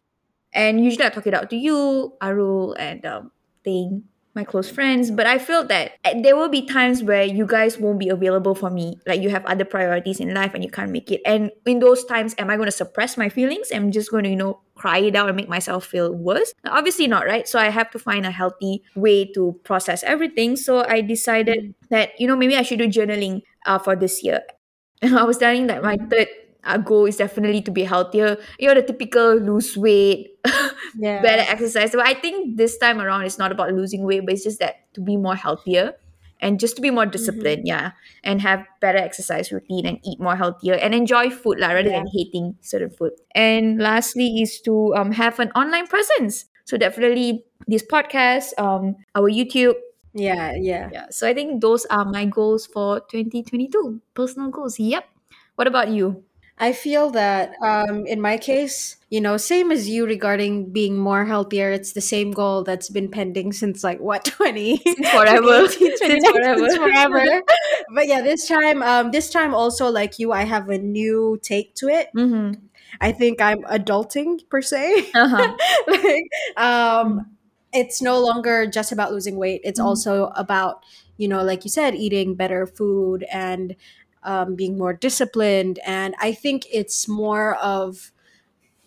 And 0.52 0.84
usually 0.84 1.06
I 1.06 1.08
talk 1.08 1.26
it 1.26 1.34
out 1.34 1.48
to 1.50 1.56
you, 1.56 2.12
Arul, 2.20 2.74
and 2.74 3.04
um, 3.06 3.30
Ting, 3.64 4.04
my 4.34 4.44
close 4.44 4.70
friends. 4.70 5.10
But 5.10 5.26
I 5.26 5.38
feel 5.38 5.64
that 5.64 5.92
uh, 6.04 6.14
there 6.22 6.36
will 6.36 6.48
be 6.48 6.66
times 6.66 7.02
where 7.02 7.24
you 7.24 7.46
guys 7.46 7.78
won't 7.78 7.98
be 7.98 8.08
available 8.08 8.54
for 8.54 8.70
me. 8.70 8.98
Like 9.06 9.20
you 9.20 9.30
have 9.30 9.44
other 9.44 9.64
priorities 9.64 10.20
in 10.20 10.32
life 10.34 10.54
and 10.54 10.64
you 10.64 10.70
can't 10.70 10.90
make 10.90 11.10
it. 11.10 11.20
And 11.26 11.50
in 11.66 11.80
those 11.80 12.04
times, 12.04 12.34
am 12.38 12.50
I 12.50 12.56
going 12.56 12.66
to 12.66 12.72
suppress 12.72 13.16
my 13.16 13.28
feelings? 13.28 13.68
I'm 13.72 13.90
just 13.90 14.10
going 14.10 14.24
to, 14.24 14.30
you 14.30 14.36
know, 14.36 14.60
cry 14.74 14.98
it 14.98 15.14
out 15.14 15.28
and 15.28 15.36
make 15.36 15.48
myself 15.48 15.84
feel 15.84 16.12
worse? 16.14 16.52
Obviously 16.64 17.06
not, 17.06 17.26
right? 17.26 17.46
So 17.46 17.58
I 17.58 17.68
have 17.68 17.90
to 17.90 17.98
find 17.98 18.26
a 18.26 18.30
healthy 18.30 18.82
way 18.96 19.30
to 19.32 19.58
process 19.64 20.02
everything. 20.04 20.56
So 20.56 20.84
I 20.84 21.02
decided 21.02 21.74
that, 21.90 22.18
you 22.18 22.26
know, 22.26 22.36
maybe 22.36 22.56
I 22.56 22.62
should 22.62 22.78
do 22.78 22.88
journaling 22.88 23.42
uh, 23.66 23.78
for 23.78 23.94
this 23.94 24.22
year. 24.22 24.42
I 25.02 25.24
was 25.24 25.38
telling 25.38 25.66
that 25.66 25.82
my 25.82 25.96
third 25.96 26.28
uh, 26.64 26.78
goal 26.78 27.06
is 27.06 27.16
definitely 27.16 27.62
to 27.62 27.70
be 27.70 27.84
healthier. 27.84 28.36
You 28.58 28.68
know, 28.68 28.74
the 28.74 28.82
typical 28.82 29.34
lose 29.36 29.76
weight, 29.76 30.38
Yeah. 30.94 31.22
better 31.22 31.42
exercise. 31.48 31.92
But 31.92 32.06
I 32.06 32.14
think 32.14 32.56
this 32.56 32.78
time 32.78 33.00
around, 33.00 33.24
it's 33.24 33.38
not 33.38 33.52
about 33.52 33.72
losing 33.72 34.04
weight, 34.04 34.24
but 34.24 34.34
it's 34.34 34.44
just 34.44 34.58
that 34.60 34.92
to 34.94 35.00
be 35.00 35.16
more 35.16 35.34
healthier 35.36 35.94
and 36.40 36.58
just 36.58 36.74
to 36.76 36.82
be 36.82 36.90
more 36.90 37.06
disciplined, 37.06 37.62
yeah, 37.66 37.92
and 38.24 38.40
have 38.42 38.66
better 38.80 38.98
exercise 38.98 39.52
routine 39.52 39.86
and 39.86 39.98
eat 40.04 40.18
more 40.20 40.34
healthier 40.36 40.74
and 40.74 40.94
enjoy 40.94 41.30
food 41.30 41.58
lah, 41.60 41.68
rather 41.70 41.90
than 41.90 42.06
hating 42.12 42.56
certain 42.60 42.90
food. 42.90 43.12
And 43.34 43.78
lastly, 43.78 44.42
is 44.42 44.60
to 44.66 44.94
um 44.96 45.12
have 45.12 45.38
an 45.38 45.50
online 45.54 45.86
presence. 45.86 46.46
So 46.64 46.76
definitely 46.76 47.44
this 47.68 47.82
podcast, 47.82 48.58
um, 48.58 48.96
our 49.14 49.30
YouTube, 49.30 49.74
Yeah, 50.14 50.52
yeah. 50.58 50.90
yeah. 50.92 51.06
So 51.10 51.26
I 51.28 51.34
think 51.34 51.60
those 51.60 51.84
are 51.86 52.04
my 52.04 52.24
goals 52.26 52.66
for 52.66 53.00
2022. 53.10 54.00
Personal 54.14 54.50
goals. 54.50 54.78
Yep. 54.78 55.04
What 55.56 55.66
about 55.66 55.88
you? 55.90 56.24
I 56.58 56.72
feel 56.72 57.10
that 57.10 57.54
um, 57.62 58.06
in 58.06 58.20
my 58.20 58.36
case, 58.36 58.96
you 59.10 59.20
know, 59.20 59.36
same 59.36 59.72
as 59.72 59.88
you 59.88 60.06
regarding 60.06 60.70
being 60.72 60.96
more 60.96 61.24
healthier, 61.24 61.70
it's 61.72 61.92
the 61.92 62.00
same 62.00 62.30
goal 62.30 62.62
that's 62.62 62.88
been 62.88 63.08
pending 63.10 63.52
since 63.52 63.82
like 63.82 63.98
what 64.00 64.24
20 64.26 64.76
Since 64.76 65.08
forever. 65.10 65.66
2018, 65.66 65.96
Since 65.98 66.28
forever. 66.28 66.58
since 66.68 66.76
forever. 66.76 67.42
but 67.94 68.06
yeah, 68.06 68.20
this 68.22 68.46
time 68.46 68.82
um 68.82 69.10
this 69.10 69.30
time 69.30 69.54
also 69.54 69.90
like 69.90 70.18
you 70.18 70.30
I 70.32 70.44
have 70.44 70.68
a 70.68 70.78
new 70.78 71.38
take 71.42 71.74
to 71.76 71.88
it. 71.88 72.08
Mm-hmm. 72.16 72.60
I 73.00 73.12
think 73.12 73.40
I'm 73.40 73.62
adulting 73.64 74.48
per 74.48 74.62
se. 74.62 75.10
Uh-huh. 75.14 75.56
like 75.88 76.24
um 76.56 77.26
it's 77.72 78.02
no 78.02 78.20
longer 78.20 78.66
just 78.66 78.92
about 78.92 79.12
losing 79.12 79.36
weight. 79.36 79.62
It's 79.64 79.80
Mhm. 79.80 79.84
also 79.84 80.26
about, 80.36 80.84
you 81.16 81.26
know, 81.26 81.42
like 81.42 81.64
you 81.64 81.70
said, 81.70 81.94
eating 81.94 82.34
better 82.34 82.66
food 82.66 83.24
and 83.32 83.74
um, 84.24 84.54
being 84.56 84.78
more 84.78 84.92
disciplined. 84.92 85.78
And 85.86 86.14
I 86.20 86.32
think 86.32 86.66
it's 86.72 87.08
more 87.08 87.56
of 87.56 88.12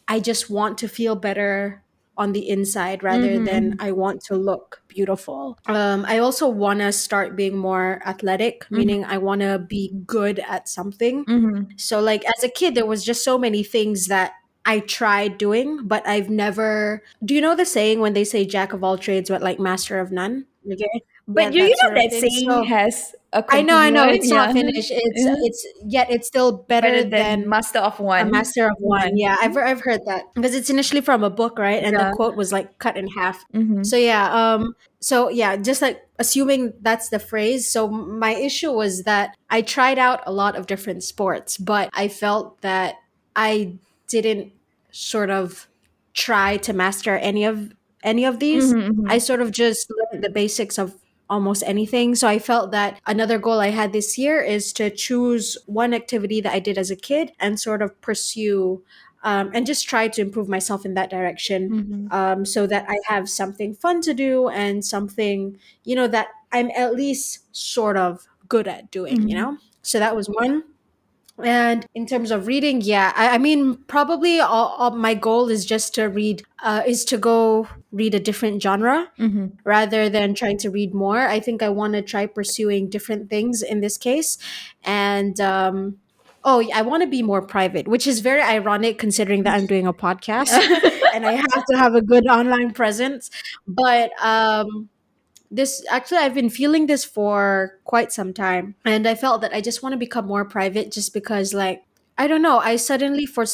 I 0.07 0.19
just 0.19 0.49
want 0.49 0.77
to 0.79 0.87
feel 0.87 1.15
better 1.15 1.83
on 2.17 2.31
the 2.31 2.47
inside 2.47 3.03
rather 3.03 3.39
Mhm, 3.39 3.45
than 3.45 3.75
I 3.79 3.91
want 3.91 4.23
to 4.25 4.35
look 4.37 4.81
beautiful. 4.87 5.57
Um, 5.65 6.05
I 6.07 6.19
also 6.19 6.47
want 6.47 6.79
to 6.79 6.91
start 6.93 7.35
being 7.35 7.57
more 7.57 8.01
athletic, 8.05 8.65
Mhm. 8.71 8.77
meaning 8.77 9.05
I 9.05 9.17
want 9.17 9.41
to 9.41 9.59
be 9.59 9.91
good 10.05 10.39
at 10.47 10.69
something. 10.69 11.25
Mm-hmm. 11.25 11.73
So, 11.77 11.99
like, 11.99 12.23
as 12.25 12.43
a 12.43 12.49
kid, 12.49 12.75
there 12.75 12.85
was 12.85 13.03
just 13.03 13.23
so 13.23 13.37
many 13.37 13.63
things 13.63 14.07
that 14.07 14.33
I 14.65 14.79
tried 14.79 15.37
doing, 15.37 15.87
but 15.87 16.07
I've 16.07 16.29
never. 16.29 17.03
Do 17.23 17.33
you 17.35 17.41
know 17.41 17.55
the 17.55 17.65
saying 17.65 17.99
when 17.99 18.13
they 18.13 18.23
say 18.23 18.45
jack 18.45 18.73
of 18.73 18.83
all 18.83 18.97
trades, 18.97 19.29
but 19.29 19.41
like 19.41 19.59
master 19.59 19.99
of 19.99 20.11
none? 20.11 20.45
Okay. 20.71 21.03
But 21.27 21.45
Yeah, 21.45 21.49
do 21.49 21.57
you 21.57 21.75
know 21.81 21.93
that 21.95 22.11
saying 22.11 22.49
So- 22.49 22.63
has 22.63 23.15
a 23.33 23.43
I 23.49 23.61
know, 23.63 23.75
I 23.75 23.89
know. 23.89 24.07
It's 24.07 24.29
not 24.29 24.53
finished. 24.53 24.91
It's 24.93 25.25
Yeah. 25.25 25.35
it's 25.39 25.67
yet 25.85 26.07
it's 26.11 26.27
still 26.27 26.51
better, 26.53 26.87
better 26.87 27.01
than, 27.01 27.41
than, 27.41 27.49
master 27.49 27.79
of 27.79 27.99
a 27.99 28.03
one. 28.03 28.31
master 28.31 28.65
of 28.67 28.77
one. 28.79 29.01
One. 29.01 29.17
Yeah, 29.17 29.35
I've 29.41 29.57
I've 29.57 29.81
heard 29.81 30.01
that 30.05 30.23
because 30.35 30.53
it's 30.53 30.69
initially 30.69 31.01
from 31.01 31.23
a 31.23 31.29
book, 31.29 31.57
right? 31.57 31.83
And 31.83 31.93
Yeah. 31.97 32.09
the 32.11 32.15
quote 32.15 32.35
was 32.35 32.51
like 32.53 32.77
cut 32.77 32.95
in 32.95 33.07
half. 33.07 33.43
Mm-hmm. 33.53 33.83
So 33.83 33.97
yeah, 33.97 34.31
um, 34.31 34.75
so 34.99 35.29
yeah, 35.29 35.55
just 35.57 35.81
like 35.81 35.99
assuming 36.19 36.73
that's 36.81 37.09
the 37.09 37.19
phrase. 37.19 37.67
So 37.67 37.87
my 37.89 38.35
issue 38.35 38.71
was 38.71 39.03
that 39.03 39.35
I 39.49 39.61
tried 39.63 39.97
out 39.97 40.21
a 40.25 40.31
lot 40.31 40.55
of 40.55 40.67
different 40.67 41.03
sports, 41.03 41.57
but 41.57 41.89
I 41.93 42.07
felt 42.07 42.61
that 42.61 42.95
I 43.35 43.73
didn't 44.07 44.53
sort 44.91 45.29
of 45.31 45.67
try 46.13 46.57
to 46.57 46.71
master 46.71 47.17
any 47.17 47.43
of 47.45 47.73
any 48.03 48.23
of 48.23 48.39
these. 48.39 48.73
Mm-hmm. 48.73 49.09
I 49.09 49.17
sort 49.17 49.41
of 49.41 49.51
just 49.51 49.89
learned 49.89 50.23
the 50.23 50.29
basics 50.29 50.77
of 50.77 50.93
almost 51.29 51.63
anything. 51.65 52.15
So 52.15 52.27
I 52.27 52.39
felt 52.39 52.71
that 52.71 52.99
another 53.07 53.37
goal 53.39 53.59
I 53.59 53.69
had 53.69 53.93
this 53.93 54.17
year 54.17 54.41
is 54.41 54.71
to 54.73 54.89
choose 54.89 55.57
one 55.65 55.93
activity 55.93 56.41
that 56.41 56.53
I 56.53 56.59
did 56.59 56.77
as 56.77 56.91
a 56.91 56.95
kid 56.95 57.31
and 57.39 57.59
sort 57.59 57.81
of 57.81 57.99
pursue 58.01 58.83
um, 59.23 59.49
and 59.53 59.65
just 59.65 59.87
try 59.89 60.07
to 60.07 60.21
improve 60.21 60.47
myself 60.47 60.85
in 60.85 60.93
that 60.93 61.09
direction 61.09 61.71
Mm-hmm. 61.71 62.07
um, 62.11 62.45
so 62.45 62.67
that 62.67 62.85
I 62.87 62.97
have 63.07 63.27
something 63.29 63.73
fun 63.73 64.01
to 64.01 64.13
do 64.13 64.49
and 64.49 64.85
something, 64.85 65.57
you 65.83 65.95
know, 65.95 66.07
that 66.07 66.27
I'm 66.51 66.69
at 66.71 66.93
least 66.95 67.39
sort 67.55 67.97
of 67.97 68.27
good 68.47 68.67
at 68.67 68.91
doing, 68.91 69.27
you 69.27 69.35
Mhm. 69.35 69.39
know? 69.41 69.57
So 69.81 69.97
that 69.99 70.15
was 70.15 70.27
one. 70.27 70.63
And 71.43 71.85
in 71.93 72.05
terms 72.07 72.31
of 72.31 72.47
reading, 72.47 72.81
yeah, 72.81 73.11
I, 73.15 73.35
I 73.35 73.37
mean, 73.37 73.75
probably 73.87 74.39
all, 74.39 74.69
all 74.77 74.91
my 74.91 75.13
goal 75.13 75.49
is 75.49 75.65
just 75.65 75.93
to 75.95 76.05
read, 76.05 76.43
uh, 76.63 76.83
is 76.87 77.03
to 77.05 77.17
go 77.17 77.67
read 77.91 78.15
a 78.15 78.19
different 78.19 78.61
genre 78.61 79.11
Mm-hmm. 79.19 79.47
rather 79.65 80.09
than 80.09 80.33
trying 80.33 80.57
to 80.59 80.69
read 80.69 80.93
more. 80.93 81.19
I 81.27 81.39
think 81.41 81.61
I 81.61 81.69
want 81.69 81.93
to 81.93 82.01
try 82.01 82.25
pursuing 82.25 82.89
different 82.89 83.29
things 83.29 83.61
in 83.61 83.81
this 83.81 83.97
case. 83.97 84.37
And, 84.83 85.39
um, 85.41 85.97
oh, 86.45 86.65
I 86.73 86.83
want 86.83 87.03
to 87.03 87.07
be 87.07 87.21
more 87.21 87.41
private, 87.41 87.87
which 87.87 88.07
is 88.07 88.21
very 88.21 88.41
ironic 88.41 88.97
considering 88.97 89.43
that 89.43 89.55
I'm 89.55 89.65
doing 89.65 89.87
a 89.87 89.93
podcast 89.93 90.51
and 91.13 91.25
I 91.25 91.33
have 91.33 91.65
to 91.71 91.77
have 91.77 91.95
a 91.95 92.01
good 92.01 92.27
online 92.27 92.71
presence. 92.71 93.29
But, 93.67 94.11
um, 94.23 94.89
this 95.51 95.85
actually 95.89 96.17
I've 96.19 96.33
been 96.33 96.49
feeling 96.49 96.87
this 96.87 97.03
for 97.03 97.79
quite 97.83 98.11
some 98.11 98.33
time. 98.33 98.75
And 98.85 99.07
I 99.07 99.15
felt 99.15 99.41
that 99.41 99.53
I 99.53 99.61
just 99.61 99.81
want 99.83 99.93
to 99.93 99.97
become 99.97 100.25
more 100.25 100.45
private 100.45 100.91
just 100.91 101.13
because 101.13 101.53
like 101.53 101.83
I 102.17 102.27
don't 102.27 102.41
know 102.41 102.59
I 102.59 102.75
suddenly 102.77 103.25
for 103.25 103.45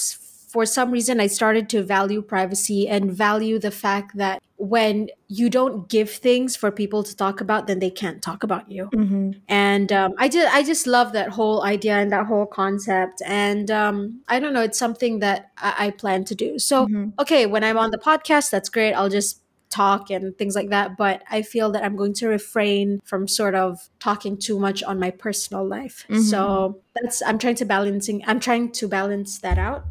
for 0.51 0.65
some 0.65 0.91
reason 0.91 1.19
I 1.21 1.27
started 1.27 1.69
to 1.69 1.81
value 1.81 2.21
privacy 2.21 2.87
and 2.87 3.11
value 3.11 3.57
the 3.57 3.71
fact 3.71 4.17
that 4.17 4.41
when 4.57 5.09
you 5.29 5.49
don't 5.49 5.87
give 5.89 6.09
things 6.09 6.55
for 6.57 6.69
people 6.71 7.03
to 7.03 7.15
talk 7.15 7.39
about 7.41 7.67
then 7.67 7.79
they 7.79 7.89
can't 7.89 8.21
talk 8.21 8.43
about 8.43 8.69
you. 8.69 8.89
Mm-hmm. 8.93 9.31
and 9.47 9.91
um, 9.93 10.13
I 10.17 10.27
just 10.27 10.53
I 10.53 10.61
just 10.63 10.85
love 10.87 11.13
that 11.13 11.29
whole 11.29 11.63
idea 11.63 11.95
and 11.97 12.11
that 12.11 12.25
whole 12.27 12.45
concept. 12.45 13.21
And 13.25 13.71
um, 13.71 14.21
I 14.27 14.39
don't 14.39 14.53
know 14.53 14.61
it's 14.61 14.77
something 14.77 15.19
that 15.19 15.51
I, 15.57 15.87
I 15.87 15.89
plan 15.91 16.25
to 16.25 16.35
do. 16.35 16.59
So 16.59 16.85
Mhm. 16.87 17.13
okay 17.19 17.45
when 17.45 17.63
I'm 17.63 17.77
on 17.77 17.91
the 17.91 17.97
podcast 17.97 18.49
that's 18.51 18.69
great. 18.69 18.93
I'll 18.93 19.09
just 19.09 19.39
talk 19.71 20.09
and 20.11 20.37
things 20.37 20.55
like 20.55 20.69
that 20.69 20.97
but 20.97 21.23
I 21.31 21.41
feel 21.41 21.71
that 21.71 21.83
I'm 21.83 21.95
going 21.95 22.13
to 22.15 22.27
refrain 22.27 22.99
from 23.03 23.27
sort 23.27 23.55
of 23.55 23.89
talking 23.99 24.37
too 24.37 24.59
much 24.59 24.83
on 24.83 24.99
my 24.99 25.09
personal 25.11 25.65
life 25.65 26.05
Mhm. 26.09 26.21
so 26.21 26.81
that's 26.95 27.21
I'm 27.23 27.39
trying 27.39 27.55
to 27.55 27.65
balancing 27.65 28.21
I'm 28.27 28.39
trying 28.39 28.71
to 28.73 28.87
balance 28.87 29.39
that 29.39 29.57
out 29.57 29.85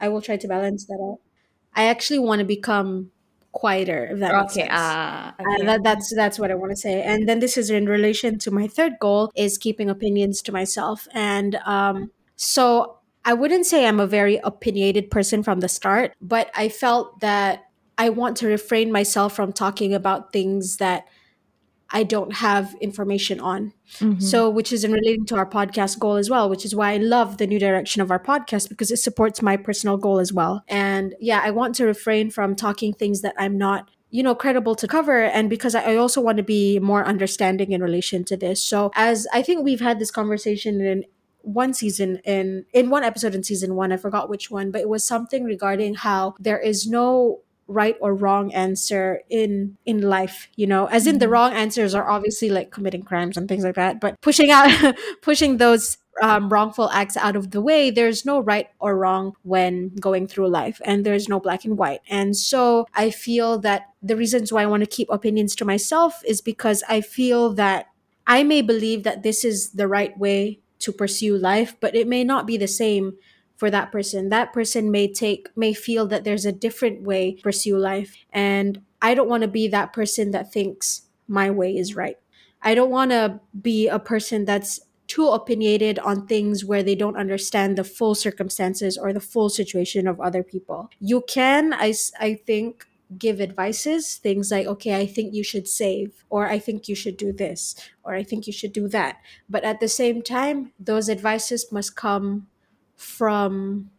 I 0.00 0.08
will 0.08 0.22
try 0.22 0.36
to 0.38 0.48
balance 0.48 0.86
that 0.86 1.00
out 1.02 1.18
I 1.74 1.84
actually 1.86 2.18
want 2.20 2.38
to 2.40 2.44
become 2.44 3.10
quieter 3.52 4.08
if 4.12 4.18
that 4.20 4.32
makes 4.32 4.52
Okay. 4.56 4.62
sense 4.68 4.72
Ah. 4.72 5.34
uh, 5.38 5.42
okay. 5.42 5.64
that, 5.66 5.82
that's 5.82 6.14
that's 6.14 6.38
what 6.38 6.50
I 6.50 6.54
want 6.54 6.70
to 6.70 6.76
say. 6.76 7.02
And 7.02 7.28
then 7.28 7.40
this 7.40 7.56
is 7.56 7.70
in 7.70 7.86
relation 7.86 8.38
to 8.40 8.50
my 8.50 8.66
third 8.68 8.94
goal 9.00 9.32
is 9.34 9.56
keeping 9.58 9.88
opinions 9.90 10.42
to 10.42 10.52
myself. 10.52 11.08
And 11.14 11.56
um, 11.64 12.10
so 12.36 12.98
I 13.24 13.32
wouldn't 13.32 13.64
say 13.66 13.86
I'm 13.86 14.00
a 14.00 14.06
very 14.06 14.38
opinionated 14.44 15.10
person 15.10 15.42
from 15.42 15.60
the 15.60 15.68
start, 15.68 16.12
but 16.20 16.50
I 16.54 16.68
felt 16.68 17.20
that 17.20 17.69
I 18.04 18.08
want 18.08 18.36
to 18.38 18.46
refrain 18.46 18.90
myself 18.90 19.34
from 19.36 19.52
talking 19.52 19.92
about 19.92 20.32
things 20.32 20.78
that 20.78 21.06
I 21.92 22.02
don't 22.04 22.34
have 22.34 22.74
information 22.80 23.40
on. 23.40 23.72
Mhm. 23.98 24.22
So, 24.22 24.48
which 24.48 24.72
is 24.72 24.84
in 24.84 24.92
relating 24.92 25.26
to 25.26 25.34
our 25.36 25.48
podcast 25.58 25.98
goal 25.98 26.16
as 26.16 26.30
well, 26.30 26.48
which 26.48 26.64
is 26.64 26.74
why 26.74 26.92
I 26.92 26.98
love 26.98 27.36
the 27.36 27.46
new 27.46 27.58
direction 27.58 28.00
of 28.00 28.10
our 28.10 28.22
podcast 28.30 28.68
because 28.68 28.90
it 28.90 28.98
supports 28.98 29.42
my 29.42 29.56
personal 29.56 29.96
goal 29.96 30.18
as 30.20 30.32
well. 30.32 30.62
And 30.68 31.14
yeah, 31.20 31.40
I 31.44 31.50
want 31.50 31.74
to 31.76 31.84
refrain 31.84 32.30
from 32.30 32.54
talking 32.54 32.92
things 32.94 33.20
that 33.22 33.34
I'm 33.36 33.58
not, 33.58 33.90
you 34.08 34.22
know, 34.22 34.34
credible 34.34 34.76
to 34.76 34.86
cover. 34.86 35.18
And 35.36 35.50
because 35.50 35.74
I 35.74 35.82
I 35.92 35.96
also 35.96 36.20
want 36.20 36.38
to 36.38 36.44
be 36.44 36.78
more 36.78 37.04
understanding 37.04 37.72
in 37.72 37.82
relation 37.82 38.24
to 38.30 38.36
this. 38.36 38.62
So, 38.62 38.92
as 38.94 39.26
I 39.38 39.42
think 39.42 39.64
we've 39.64 39.80
had 39.88 39.98
this 39.98 40.12
conversation 40.20 40.80
in 40.80 41.04
one 41.42 41.72
season 41.74 42.20
in 42.24 42.64
in 42.72 42.90
one 42.90 43.02
episode 43.02 43.34
in 43.34 43.42
season 43.42 43.74
one 43.74 43.92
i 43.92 43.96
forgot 43.96 44.28
which 44.28 44.50
one 44.50 44.70
but 44.70 44.82
it 44.82 44.88
was 44.90 45.02
something 45.02 45.42
regarding 45.44 45.94
how 45.94 46.34
there 46.38 46.58
is 46.58 46.86
no 46.86 47.40
right 47.70 47.96
or 48.00 48.14
wrong 48.14 48.52
answer 48.52 49.22
in 49.30 49.76
in 49.86 50.02
life 50.02 50.48
you 50.56 50.66
know 50.66 50.86
as 50.86 51.06
in 51.06 51.18
the 51.18 51.24
Mm-hmm. 51.26 51.32
wrong 51.32 51.52
answers 51.52 51.94
are 51.94 52.08
obviously 52.10 52.50
like 52.50 52.70
committing 52.70 53.02
crimes 53.02 53.36
and 53.36 53.48
things 53.48 53.62
like 53.64 53.76
that 53.76 54.00
but 54.00 54.20
pushing 54.20 54.50
out 54.50 54.68
pushing 55.22 55.58
those 55.58 55.98
um, 56.22 56.48
wrongful 56.52 56.90
acts 56.90 57.16
out 57.16 57.36
of 57.36 57.52
the 57.52 57.60
way 57.60 57.90
there's 57.90 58.26
no 58.26 58.40
right 58.40 58.66
or 58.80 58.96
wrong 58.96 59.34
when 59.42 59.94
going 60.00 60.26
through 60.26 60.48
life 60.48 60.80
and 60.84 61.06
there's 61.06 61.28
no 61.28 61.38
black 61.38 61.64
and 61.64 61.78
white 61.78 62.00
and 62.10 62.36
so 62.36 62.86
i 62.94 63.08
feel 63.10 63.58
that 63.58 63.88
the 64.02 64.16
reasons 64.16 64.52
why 64.52 64.62
i 64.62 64.66
want 64.66 64.82
to 64.82 64.96
keep 64.96 65.08
opinions 65.10 65.54
to 65.54 65.64
myself 65.64 66.22
is 66.26 66.40
because 66.40 66.82
i 66.88 67.00
feel 67.00 67.52
that 67.54 67.86
i 68.26 68.42
may 68.42 68.60
believe 68.62 69.04
that 69.04 69.22
this 69.22 69.44
is 69.44 69.70
the 69.70 69.86
right 69.86 70.18
way 70.18 70.58
to 70.80 70.92
pursue 70.92 71.36
life 71.38 71.76
but 71.80 71.94
it 71.94 72.08
may 72.08 72.24
not 72.24 72.46
be 72.46 72.56
the 72.56 72.68
same 72.68 73.14
for 73.60 73.70
that 73.70 73.92
person. 73.92 74.30
That 74.30 74.54
person 74.54 74.90
may 74.90 75.06
take 75.12 75.50
may 75.54 75.74
feel 75.74 76.06
that 76.06 76.24
there's 76.24 76.46
a 76.46 76.60
different 76.66 77.02
way 77.02 77.34
to 77.34 77.42
pursue 77.42 77.76
life. 77.76 78.16
And 78.32 78.80
i 79.02 79.14
don't 79.14 79.28
want 79.28 79.42
to 79.42 79.48
be 79.48 79.68
that 79.68 79.92
person 79.92 80.30
that 80.30 80.50
thinks 80.50 81.02
my 81.28 81.50
way 81.50 81.76
is 81.76 81.94
right. 81.94 82.18
I 82.62 82.74
don't 82.74 82.90
want 82.98 83.10
to 83.10 83.40
be 83.70 83.86
a 83.86 83.98
person 83.98 84.46
that's 84.46 84.80
too 85.06 85.28
opinionated 85.28 85.98
on 85.98 86.26
things 86.26 86.64
where 86.64 86.82
they 86.82 86.94
don't 86.94 87.16
understand 87.24 87.76
the 87.76 87.84
full 87.84 88.14
circumstances 88.14 88.96
or 88.96 89.12
the 89.12 89.26
full 89.32 89.50
situation 89.50 90.06
of 90.06 90.20
other 90.20 90.42
people. 90.42 90.88
You 90.98 91.20
can 91.36 91.74
I, 91.74 91.92
I 92.18 92.34
think 92.34 92.86
give 93.18 93.40
advices 93.40 94.02
things 94.26 94.52
like 94.52 94.68
okay 94.68 94.94
i 94.94 95.04
think 95.04 95.34
you 95.34 95.42
should 95.42 95.66
save 95.66 96.24
or 96.30 96.46
i 96.46 96.60
think 96.60 96.86
you 96.86 96.94
should 96.94 97.16
do 97.16 97.32
this 97.32 97.74
or 98.04 98.14
i 98.14 98.22
think 98.22 98.46
you 98.46 98.52
should 98.52 98.72
do 98.72 98.86
that. 98.88 99.16
But 99.54 99.64
at 99.64 99.80
the 99.80 99.88
same 99.88 100.22
time 100.22 100.72
those 100.90 101.10
advices 101.10 101.72
must 101.72 101.96
come 101.96 102.46
from 103.00 103.90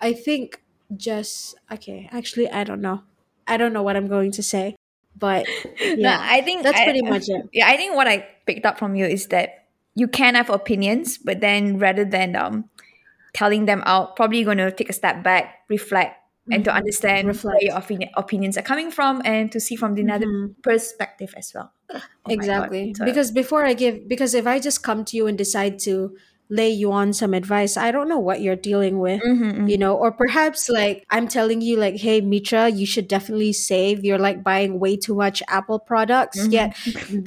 I 0.00 0.12
think 0.12 0.62
just 0.96 1.56
okay, 1.72 2.08
actually 2.12 2.48
I 2.50 2.64
don't 2.64 2.80
know. 2.80 3.02
I 3.48 3.56
don't 3.56 3.72
know 3.72 3.82
what 3.82 3.96
I'm 3.96 4.06
going 4.06 4.32
to 4.32 4.42
say. 4.42 4.76
But 5.18 5.46
No, 5.80 6.10
yeah. 6.12 6.18
I 6.20 6.40
think 6.42 6.62
that's 6.62 6.78
I- 6.78 6.84
pretty 6.84 7.02
much 7.02 7.28
it. 7.28 7.48
Yeah, 7.52 7.66
I 7.68 7.76
think 7.76 7.96
what 7.96 8.06
I 8.06 8.26
picked 8.46 8.66
up 8.66 8.78
from 8.78 8.94
you 8.94 9.06
is 9.06 9.26
that 9.28 9.66
you 9.94 10.06
can 10.08 10.34
have 10.34 10.50
opinions, 10.50 11.18
but 11.18 11.40
then 11.40 11.78
rather 11.78 12.04
than 12.04 12.36
um 12.36 12.68
telling 13.32 13.64
them 13.66 13.82
out, 13.86 14.14
probably 14.16 14.44
gonna 14.44 14.70
take 14.70 14.90
a 14.90 14.92
step 14.92 15.22
back, 15.22 15.64
reflect, 15.68 16.16
and 16.50 16.64
to 16.64 16.70
Mhm. 16.70 16.76
understand 16.76 17.28
Reflect. 17.28 17.44
where 17.44 17.62
your 17.62 17.74
opini- 17.80 18.10
opinions 18.16 18.58
are 18.58 18.62
coming 18.62 18.90
from, 18.90 19.22
and 19.24 19.50
to 19.52 19.60
see 19.60 19.76
from 19.76 19.94
the 19.94 20.02
another 20.02 20.26
Mhm. 20.26 20.54
perspective 20.62 21.32
as 21.36 21.52
well. 21.54 21.72
Oh 21.94 22.00
exactly. 22.28 22.94
Because 23.04 23.30
before 23.30 23.64
I 23.64 23.74
give 23.74 24.06
because 24.08 24.34
if 24.34 24.46
I 24.46 24.58
just 24.58 24.82
come 24.82 25.04
to 25.06 25.16
you 25.16 25.26
and 25.26 25.36
decide 25.38 25.78
to 25.90 26.16
lay 26.50 26.68
you 26.70 26.90
on 26.92 27.12
some 27.12 27.32
advice, 27.32 27.76
I 27.76 27.90
don't 27.92 28.08
know 28.08 28.18
what 28.18 28.40
you're 28.40 28.56
dealing 28.56 28.98
with. 28.98 29.20
Mhm, 29.22 29.70
you 29.70 29.78
know 29.78 29.94
or 29.96 30.10
perhaps 30.10 30.68
like 30.68 31.04
i'm 31.10 31.28
telling 31.28 31.60
you 31.60 31.76
like 31.76 31.96
hey 31.96 32.20
mitra 32.20 32.68
you 32.68 32.84
should 32.86 33.06
definitely 33.06 33.52
save 33.52 34.04
you're 34.04 34.18
like 34.18 34.42
buying 34.42 34.80
way 34.80 34.96
too 34.96 35.14
much 35.14 35.42
apple 35.48 35.78
products 35.78 36.38
Mhm. 36.40 36.52
yet 36.52 36.76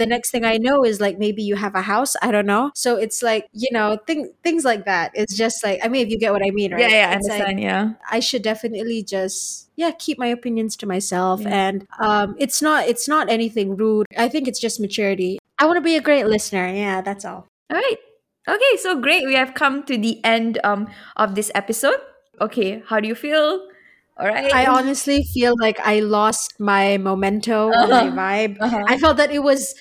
the 0.02 0.06
next 0.06 0.32
thing 0.32 0.44
i 0.46 0.58
know 0.58 0.84
is 0.84 1.00
like 1.00 1.18
maybe 1.20 1.42
you 1.44 1.56
have 1.56 1.76
a 1.76 1.82
house 1.82 2.16
i 2.22 2.32
don't 2.32 2.46
know 2.46 2.72
so 2.76 2.96
it's 2.98 3.22
like 3.24 3.48
you 3.54 3.70
know 3.72 3.98
thing, 4.08 4.34
things 4.44 4.66
like 4.66 4.86
that 4.86 5.12
it's 5.14 5.36
just 5.38 5.64
like 5.64 5.80
i 5.84 5.88
mean 5.88 6.06
if 6.06 6.10
you 6.12 6.18
get 6.20 6.32
what 6.34 6.42
i 6.46 6.50
mean 6.52 6.72
right 6.74 6.82
Yeah, 6.82 6.88
yeah, 6.90 7.10
I 7.12 7.16
It's 7.16 7.28
like, 7.28 7.42
understand. 7.42 7.60
yeah. 7.62 7.94
I 8.12 8.20
should 8.20 8.42
definitely 8.42 9.04
just 9.04 9.70
yeah 9.76 9.92
keep 9.98 10.18
my 10.20 10.28
opinions 10.28 10.76
to 10.78 10.86
myself 10.86 11.42
Yeah. 11.42 11.68
and 11.70 11.88
um 12.00 12.36
it's 12.38 12.62
not 12.62 12.88
it's 12.88 13.08
not 13.08 13.30
anything 13.30 13.76
rude 13.78 14.08
i 14.18 14.28
think 14.28 14.48
it's 14.48 14.60
just 14.60 14.80
maturity 14.80 15.40
i 15.60 15.66
want 15.66 15.78
to 15.78 15.82
be 15.82 15.96
a 15.96 16.02
great 16.02 16.26
listener 16.28 16.68
yeah 16.68 17.02
that's 17.02 17.24
all 17.26 17.48
All 17.72 17.78
right. 17.78 17.98
Okay, 18.48 18.78
so 18.78 19.00
great. 19.00 19.26
We 19.26 19.36
have 19.36 19.54
come 19.54 19.84
to 19.86 19.98
the 19.98 20.20
end 20.24 20.60
um 20.64 20.88
of 21.16 21.36
this 21.36 21.52
episode. 21.56 22.00
Okay, 22.42 22.84
how 22.88 23.00
do 23.00 23.08
you 23.08 23.16
feel? 23.16 23.68
All 24.18 24.28
right. 24.28 24.52
i 24.54 24.66
honestly 24.68 25.24
feel 25.34 25.54
like 25.60 25.80
i 25.82 26.00
lost 26.00 26.60
my 26.60 26.98
memento 26.98 27.72
Uh-huh. 27.74 28.12
vibe 28.12 28.58
Uh-huh. 28.62 28.84
i 28.88 28.98
felt 28.98 29.18
that 29.18 29.32
it 29.32 29.40
was 29.44 29.74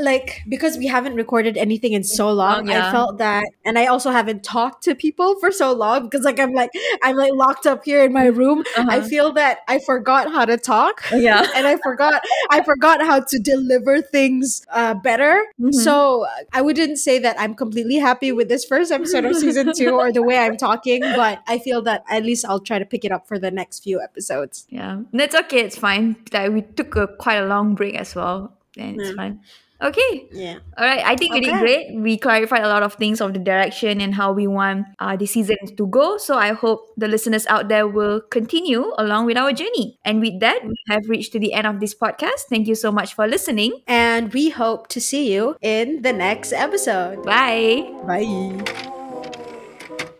like 0.00 0.42
because 0.48 0.76
we 0.78 0.86
haven't 0.86 1.14
recorded 1.14 1.56
anything 1.56 1.92
in 1.92 2.02
so 2.04 2.26
long 2.30 2.42
long, 2.42 2.66
yeah. 2.68 2.88
i 2.88 2.92
felt 2.92 3.18
that 3.18 3.44
and 3.64 3.78
i 3.78 3.86
also 3.86 4.10
haven't 4.10 4.42
talked 4.42 4.82
to 4.82 4.94
people 4.94 5.38
for 5.40 5.50
so 5.52 5.72
long 5.72 6.04
because 6.04 6.24
like 6.24 6.38
i'm 6.40 6.52
like 6.52 6.70
i'm 7.02 7.16
like 7.16 7.32
locked 7.34 7.66
up 7.66 7.84
here 7.84 8.02
in 8.04 8.12
my 8.12 8.26
room 8.26 8.64
i 8.76 8.80
Uh-huh. 8.98 9.02
feel 9.08 9.32
that 9.32 9.58
i 9.68 9.78
forgot 9.78 10.30
how 10.32 10.44
to 10.44 10.56
talk 10.56 11.02
yeah. 11.12 11.46
and 11.54 11.66
I 11.66 11.76
forgot 11.76 12.22
I 12.50 12.62
forgot 12.62 13.00
how 13.02 13.20
to 13.20 13.38
deliver 13.38 14.00
things 14.02 14.64
uh, 14.72 14.94
better. 14.94 15.44
Mhm. 15.60 15.72
So 15.74 16.26
I 16.52 16.60
wouldn't 16.62 16.98
say 16.98 17.18
that 17.18 17.36
I'm 17.38 17.54
completely 17.54 17.96
happy 17.96 18.32
with 18.32 18.48
this 18.48 18.64
first 18.64 18.90
episode 18.92 19.24
of 19.24 19.36
season 19.36 19.72
two 19.74 19.90
or 19.90 20.12
the 20.12 20.22
way 20.22 20.38
I'm 20.38 20.56
talking, 20.56 21.00
but 21.02 21.42
I 21.46 21.58
feel 21.58 21.82
that 21.82 22.04
at 22.08 22.24
least 22.24 22.44
I'll 22.48 22.60
try 22.60 22.78
to 22.78 22.84
pick 22.84 23.04
it 23.04 23.12
up 23.12 23.26
for 23.28 23.38
the 23.38 23.50
next 23.50 23.82
few 23.84 24.00
episodes. 24.00 24.66
Yeah, 24.70 25.00
that's 25.12 25.34
okay. 25.42 25.60
It's 25.60 25.76
fine. 25.78 26.16
Like 26.32 26.50
we 26.52 26.62
took 26.62 26.96
a 26.96 27.06
quite 27.08 27.36
a 27.38 27.46
long 27.46 27.74
break 27.74 27.94
as 27.96 28.14
well, 28.14 28.52
and 28.76 29.00
it's 29.00 29.10
Yeah. 29.10 29.16
fine. 29.16 29.40
Okay, 29.82 30.28
Yeah. 30.30 30.58
all 30.78 30.86
right. 30.86 31.02
I 31.04 31.16
think 31.16 31.34
we 31.34 31.40
did 31.40 31.58
great. 31.58 31.90
We 31.98 32.16
clarified 32.16 32.62
a 32.62 32.68
lot 32.68 32.84
of 32.84 32.94
things 32.94 33.20
of 33.20 33.34
the 33.34 33.40
direction 33.42 34.00
and 34.00 34.14
how 34.14 34.30
we 34.32 34.46
want 34.46 34.86
uh, 35.00 35.16
the 35.16 35.26
season 35.26 35.56
to 35.76 35.86
go. 35.88 36.18
So 36.18 36.36
I 36.38 36.52
hope 36.52 36.94
the 36.96 37.08
listeners 37.08 37.46
out 37.48 37.66
there 37.66 37.88
will 37.88 38.20
continue 38.30 38.92
along 38.96 39.26
with 39.26 39.36
our 39.36 39.52
journey. 39.52 39.98
And 40.04 40.20
with 40.20 40.38
that, 40.38 40.62
we 40.62 40.74
have 40.88 41.02
reached 41.08 41.32
to 41.32 41.40
the 41.40 41.52
end 41.52 41.66
of 41.66 41.80
this 41.80 41.94
podcast. 41.98 42.46
Thank 42.48 42.68
you 42.68 42.76
so 42.76 42.92
much 42.92 43.14
for 43.14 43.26
listening. 43.26 43.82
And 43.88 44.32
we 44.32 44.50
hope 44.50 44.86
to 44.94 45.00
see 45.00 45.32
you 45.34 45.56
in 45.62 46.02
the 46.02 46.12
next 46.12 46.52
episode. 46.52 47.24
Bye. 47.26 47.90
Bye. 48.06 48.62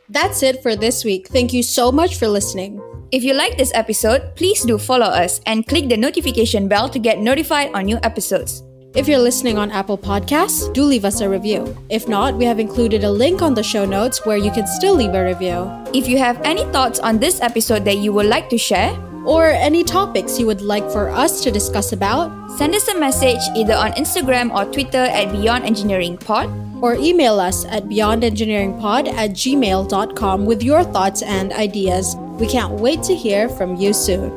That's 0.08 0.42
it 0.42 0.60
for 0.62 0.74
this 0.74 1.04
week. 1.04 1.28
Thank 1.28 1.52
you 1.52 1.62
so 1.62 1.92
much 1.92 2.18
for 2.18 2.26
listening. 2.26 2.82
If 3.12 3.22
you 3.22 3.34
like 3.34 3.56
this 3.56 3.70
episode, 3.74 4.34
please 4.36 4.64
do 4.64 4.76
follow 4.76 5.06
us 5.06 5.40
and 5.46 5.66
click 5.66 5.88
the 5.88 5.96
notification 5.96 6.66
bell 6.66 6.88
to 6.88 6.98
get 6.98 7.20
notified 7.20 7.70
on 7.74 7.84
new 7.86 7.98
episodes. 8.02 8.62
If 8.94 9.08
you're 9.08 9.18
listening 9.18 9.56
on 9.56 9.70
Apple 9.70 9.96
Podcasts, 9.96 10.70
do 10.74 10.84
leave 10.84 11.04
us 11.06 11.20
a 11.22 11.28
review. 11.28 11.74
If 11.88 12.08
not, 12.08 12.36
we 12.36 12.44
have 12.44 12.58
included 12.58 13.04
a 13.04 13.10
link 13.10 13.40
on 13.40 13.54
the 13.54 13.62
show 13.62 13.86
notes 13.86 14.26
where 14.26 14.36
you 14.36 14.50
can 14.50 14.66
still 14.66 14.94
leave 14.94 15.14
a 15.14 15.24
review. 15.24 15.64
If 15.94 16.06
you 16.08 16.18
have 16.18 16.38
any 16.44 16.64
thoughts 16.72 16.98
on 16.98 17.18
this 17.18 17.40
episode 17.40 17.84
that 17.86 17.98
you 17.98 18.12
would 18.12 18.26
like 18.26 18.48
to 18.50 18.58
share, 18.58 18.92
Or 19.24 19.46
any 19.54 19.84
topics 19.86 20.34
you 20.40 20.46
would 20.50 20.62
like 20.66 20.82
for 20.90 21.06
us 21.08 21.40
to 21.46 21.52
discuss 21.54 21.92
about, 21.92 22.34
Send 22.58 22.74
us 22.74 22.88
a 22.88 22.98
message 22.98 23.38
either 23.54 23.72
on 23.74 23.92
Instagram 23.94 24.50
or 24.50 24.66
Twitter 24.66 25.06
at 25.06 25.30
Beyond 25.30 25.62
Engineering 25.64 26.18
Pod. 26.18 26.50
or 26.82 26.96
email 26.98 27.38
us 27.38 27.64
at 27.70 27.86
beyondengineeringpod 27.86 29.06
at 29.14 29.30
gmail.com 29.30 30.44
with 30.44 30.60
your 30.64 30.82
thoughts 30.82 31.22
and 31.22 31.52
ideas. 31.54 32.16
We 32.42 32.48
can't 32.50 32.72
wait 32.82 33.04
to 33.06 33.14
hear 33.14 33.48
from 33.48 33.76
you 33.76 33.92
soon. 33.94 34.34